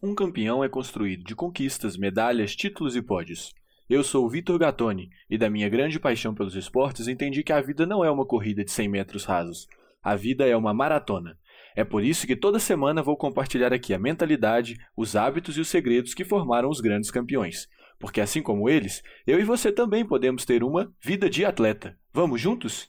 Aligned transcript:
Um 0.00 0.14
campeão 0.14 0.62
é 0.62 0.68
construído 0.68 1.24
de 1.24 1.34
conquistas, 1.34 1.96
medalhas, 1.96 2.54
títulos 2.54 2.94
e 2.94 3.02
pódios. 3.02 3.52
Eu 3.90 4.04
sou 4.04 4.24
o 4.24 4.28
Vitor 4.28 4.56
Gattoni 4.56 5.10
e 5.28 5.36
da 5.36 5.50
minha 5.50 5.68
grande 5.68 5.98
paixão 5.98 6.32
pelos 6.32 6.54
esportes 6.54 7.08
entendi 7.08 7.42
que 7.42 7.52
a 7.52 7.60
vida 7.60 7.84
não 7.84 8.04
é 8.04 8.10
uma 8.10 8.24
corrida 8.24 8.64
de 8.64 8.70
100 8.70 8.88
metros 8.88 9.24
rasos. 9.24 9.66
A 10.00 10.14
vida 10.14 10.46
é 10.46 10.56
uma 10.56 10.72
maratona. 10.72 11.36
É 11.74 11.82
por 11.82 12.04
isso 12.04 12.28
que 12.28 12.36
toda 12.36 12.60
semana 12.60 13.02
vou 13.02 13.16
compartilhar 13.16 13.72
aqui 13.72 13.92
a 13.92 13.98
mentalidade, 13.98 14.76
os 14.96 15.16
hábitos 15.16 15.56
e 15.56 15.60
os 15.60 15.68
segredos 15.68 16.14
que 16.14 16.24
formaram 16.24 16.68
os 16.68 16.80
grandes 16.80 17.10
campeões. 17.10 17.66
Porque 17.98 18.20
assim 18.20 18.40
como 18.40 18.68
eles, 18.68 19.02
eu 19.26 19.40
e 19.40 19.44
você 19.44 19.72
também 19.72 20.06
podemos 20.06 20.44
ter 20.44 20.62
uma 20.62 20.92
vida 21.02 21.28
de 21.28 21.44
atleta. 21.44 21.98
Vamos 22.12 22.40
juntos? 22.40 22.88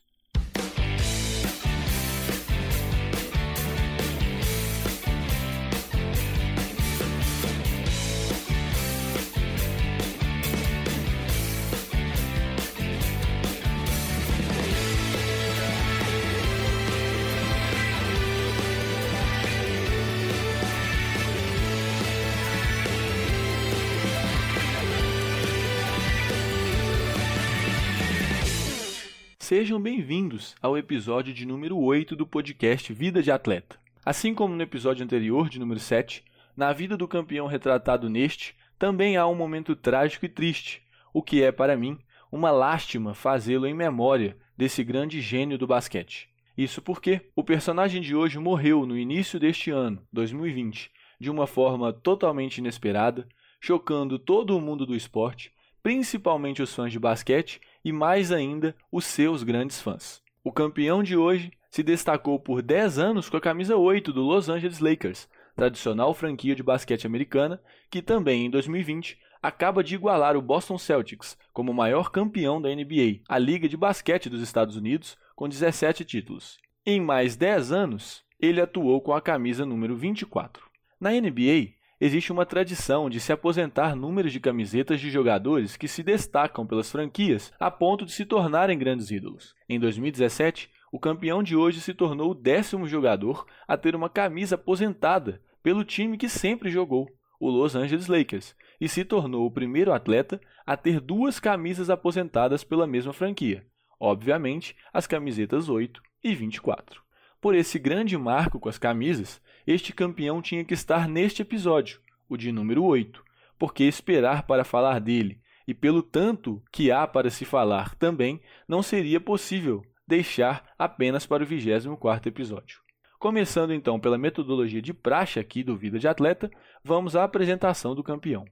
Sejam 29.49 29.81
bem-vindos 29.81 30.55
ao 30.61 30.77
episódio 30.77 31.33
de 31.33 31.43
número 31.43 31.75
8 31.75 32.15
do 32.15 32.27
podcast 32.27 32.93
Vida 32.93 33.19
de 33.19 33.31
Atleta. 33.31 33.79
Assim 34.05 34.31
como 34.31 34.53
no 34.53 34.61
episódio 34.61 35.03
anterior, 35.03 35.49
de 35.49 35.57
número 35.57 35.79
7, 35.79 36.23
na 36.55 36.71
vida 36.71 36.95
do 36.95 37.07
campeão 37.07 37.47
retratado 37.47 38.11
neste, 38.11 38.55
também 38.77 39.17
há 39.17 39.25
um 39.25 39.33
momento 39.33 39.75
trágico 39.75 40.23
e 40.23 40.29
triste, 40.29 40.83
o 41.11 41.23
que 41.23 41.41
é, 41.41 41.51
para 41.51 41.75
mim, 41.75 41.97
uma 42.31 42.51
lástima 42.51 43.15
fazê-lo 43.15 43.65
em 43.65 43.73
memória 43.73 44.37
desse 44.55 44.83
grande 44.83 45.19
gênio 45.19 45.57
do 45.57 45.65
basquete. 45.65 46.29
Isso 46.55 46.79
porque 46.79 47.19
o 47.35 47.43
personagem 47.43 48.03
de 48.03 48.15
hoje 48.15 48.37
morreu 48.37 48.85
no 48.85 48.95
início 48.95 49.39
deste 49.39 49.71
ano, 49.71 49.99
2020, 50.13 50.91
de 51.19 51.31
uma 51.31 51.47
forma 51.47 51.91
totalmente 51.91 52.59
inesperada, 52.59 53.27
chocando 53.59 54.19
todo 54.19 54.55
o 54.55 54.61
mundo 54.61 54.85
do 54.85 54.95
esporte, 54.95 55.51
principalmente 55.81 56.61
os 56.61 56.73
fãs 56.73 56.91
de 56.91 56.99
basquete 56.99 57.61
e 57.83 57.91
mais 57.91 58.31
ainda 58.31 58.75
os 58.91 59.05
seus 59.05 59.43
grandes 59.43 59.81
fãs. 59.81 60.21
O 60.43 60.51
campeão 60.51 61.03
de 61.03 61.15
hoje 61.15 61.51
se 61.69 61.83
destacou 61.83 62.39
por 62.39 62.61
10 62.61 62.97
anos 62.97 63.29
com 63.29 63.37
a 63.37 63.41
camisa 63.41 63.75
8 63.77 64.11
do 64.11 64.21
Los 64.21 64.49
Angeles 64.49 64.79
Lakers, 64.79 65.27
tradicional 65.55 66.13
franquia 66.13 66.55
de 66.55 66.63
basquete 66.63 67.05
americana, 67.05 67.61
que 67.89 68.01
também 68.01 68.45
em 68.45 68.49
2020 68.49 69.17
acaba 69.41 69.83
de 69.83 69.95
igualar 69.95 70.35
o 70.35 70.41
Boston 70.41 70.77
Celtics 70.77 71.37
como 71.53 71.71
o 71.71 71.75
maior 71.75 72.11
campeão 72.11 72.61
da 72.61 72.69
NBA, 72.69 73.21
a 73.27 73.37
liga 73.37 73.67
de 73.67 73.77
basquete 73.77 74.29
dos 74.29 74.41
Estados 74.41 74.75
Unidos, 74.75 75.17
com 75.35 75.47
17 75.47 76.03
títulos. 76.03 76.57
Em 76.85 76.99
mais 76.99 77.35
10 77.35 77.71
anos, 77.71 78.23
ele 78.39 78.61
atuou 78.61 79.01
com 79.01 79.13
a 79.13 79.21
camisa 79.21 79.65
número 79.65 79.95
24. 79.95 80.65
Na 80.99 81.11
NBA, 81.11 81.73
existe 81.99 82.31
uma 82.31 82.45
tradição 82.45 83.09
de 83.09 83.19
se 83.19 83.33
aposentar 83.33 83.95
números 83.95 84.31
de 84.31 84.39
camisetas 84.39 85.01
de 85.01 85.09
jogadores 85.09 85.75
que 85.75 85.87
se 85.87 86.01
destacam 86.01 86.65
pelas 86.65 86.91
franquias 86.91 87.51
a 87.59 87.69
ponto 87.69 88.05
de 88.05 88.11
se 88.11 88.25
tornarem 88.25 88.77
grandes 88.77 89.11
ídolos. 89.11 89.53
Em 89.67 89.79
2017, 89.79 90.69
o 90.91 90.99
campeão 90.99 91.43
de 91.43 91.55
hoje 91.55 91.81
se 91.81 91.93
tornou 91.93 92.31
o 92.31 92.35
décimo 92.35 92.87
jogador 92.87 93.45
a 93.67 93.77
ter 93.77 93.95
uma 93.95 94.09
camisa 94.09 94.55
aposentada 94.55 95.41
pelo 95.61 95.83
time 95.83 96.17
que 96.17 96.29
sempre 96.29 96.69
jogou, 96.69 97.07
o 97.39 97.49
Los 97.49 97.75
Angeles 97.75 98.07
Lakers, 98.07 98.55
e 98.79 98.87
se 98.87 99.03
tornou 99.03 99.45
o 99.45 99.51
primeiro 99.51 99.93
atleta 99.93 100.39
a 100.65 100.77
ter 100.77 100.99
duas 100.99 101.39
camisas 101.39 101.89
aposentadas 101.89 102.63
pela 102.63 102.87
mesma 102.87 103.13
franquia, 103.13 103.65
obviamente 103.99 104.75
as 104.93 105.05
camisetas 105.05 105.69
8 105.69 106.01
e 106.23 106.33
24. 106.33 107.08
Por 107.41 107.55
esse 107.55 107.79
grande 107.79 108.17
marco 108.17 108.59
com 108.59 108.67
as 108.67 108.77
camisas, 108.77 109.41
este 109.65 109.93
campeão 109.93 110.41
tinha 110.41 110.63
que 110.65 110.73
estar 110.73 111.07
neste 111.07 111.41
episódio, 111.41 112.01
o 112.27 112.35
de 112.35 112.51
número 112.51 112.83
8, 112.83 113.23
porque 113.57 113.83
esperar 113.83 114.43
para 114.43 114.63
falar 114.63 114.99
dele 114.99 115.39
e 115.69 115.73
pelo 115.75 116.01
tanto 116.01 116.59
que 116.71 116.91
há 116.91 117.05
para 117.05 117.29
se 117.29 117.45
falar 117.45 117.93
também, 117.93 118.41
não 118.67 118.81
seria 118.81 119.19
possível 119.19 119.85
deixar 120.07 120.73
apenas 120.79 121.27
para 121.27 121.43
o 121.43 121.45
24º 121.45 122.25
episódio. 122.25 122.81
Começando 123.19 123.71
então 123.71 123.99
pela 123.99 124.17
metodologia 124.17 124.81
de 124.81 124.95
praxe 124.95 125.39
aqui 125.39 125.61
do 125.61 125.77
Vida 125.77 125.99
de 125.99 126.07
Atleta, 126.07 126.49
vamos 126.83 127.15
à 127.15 127.23
apresentação 127.23 127.93
do 127.93 128.03
campeão. 128.03 128.45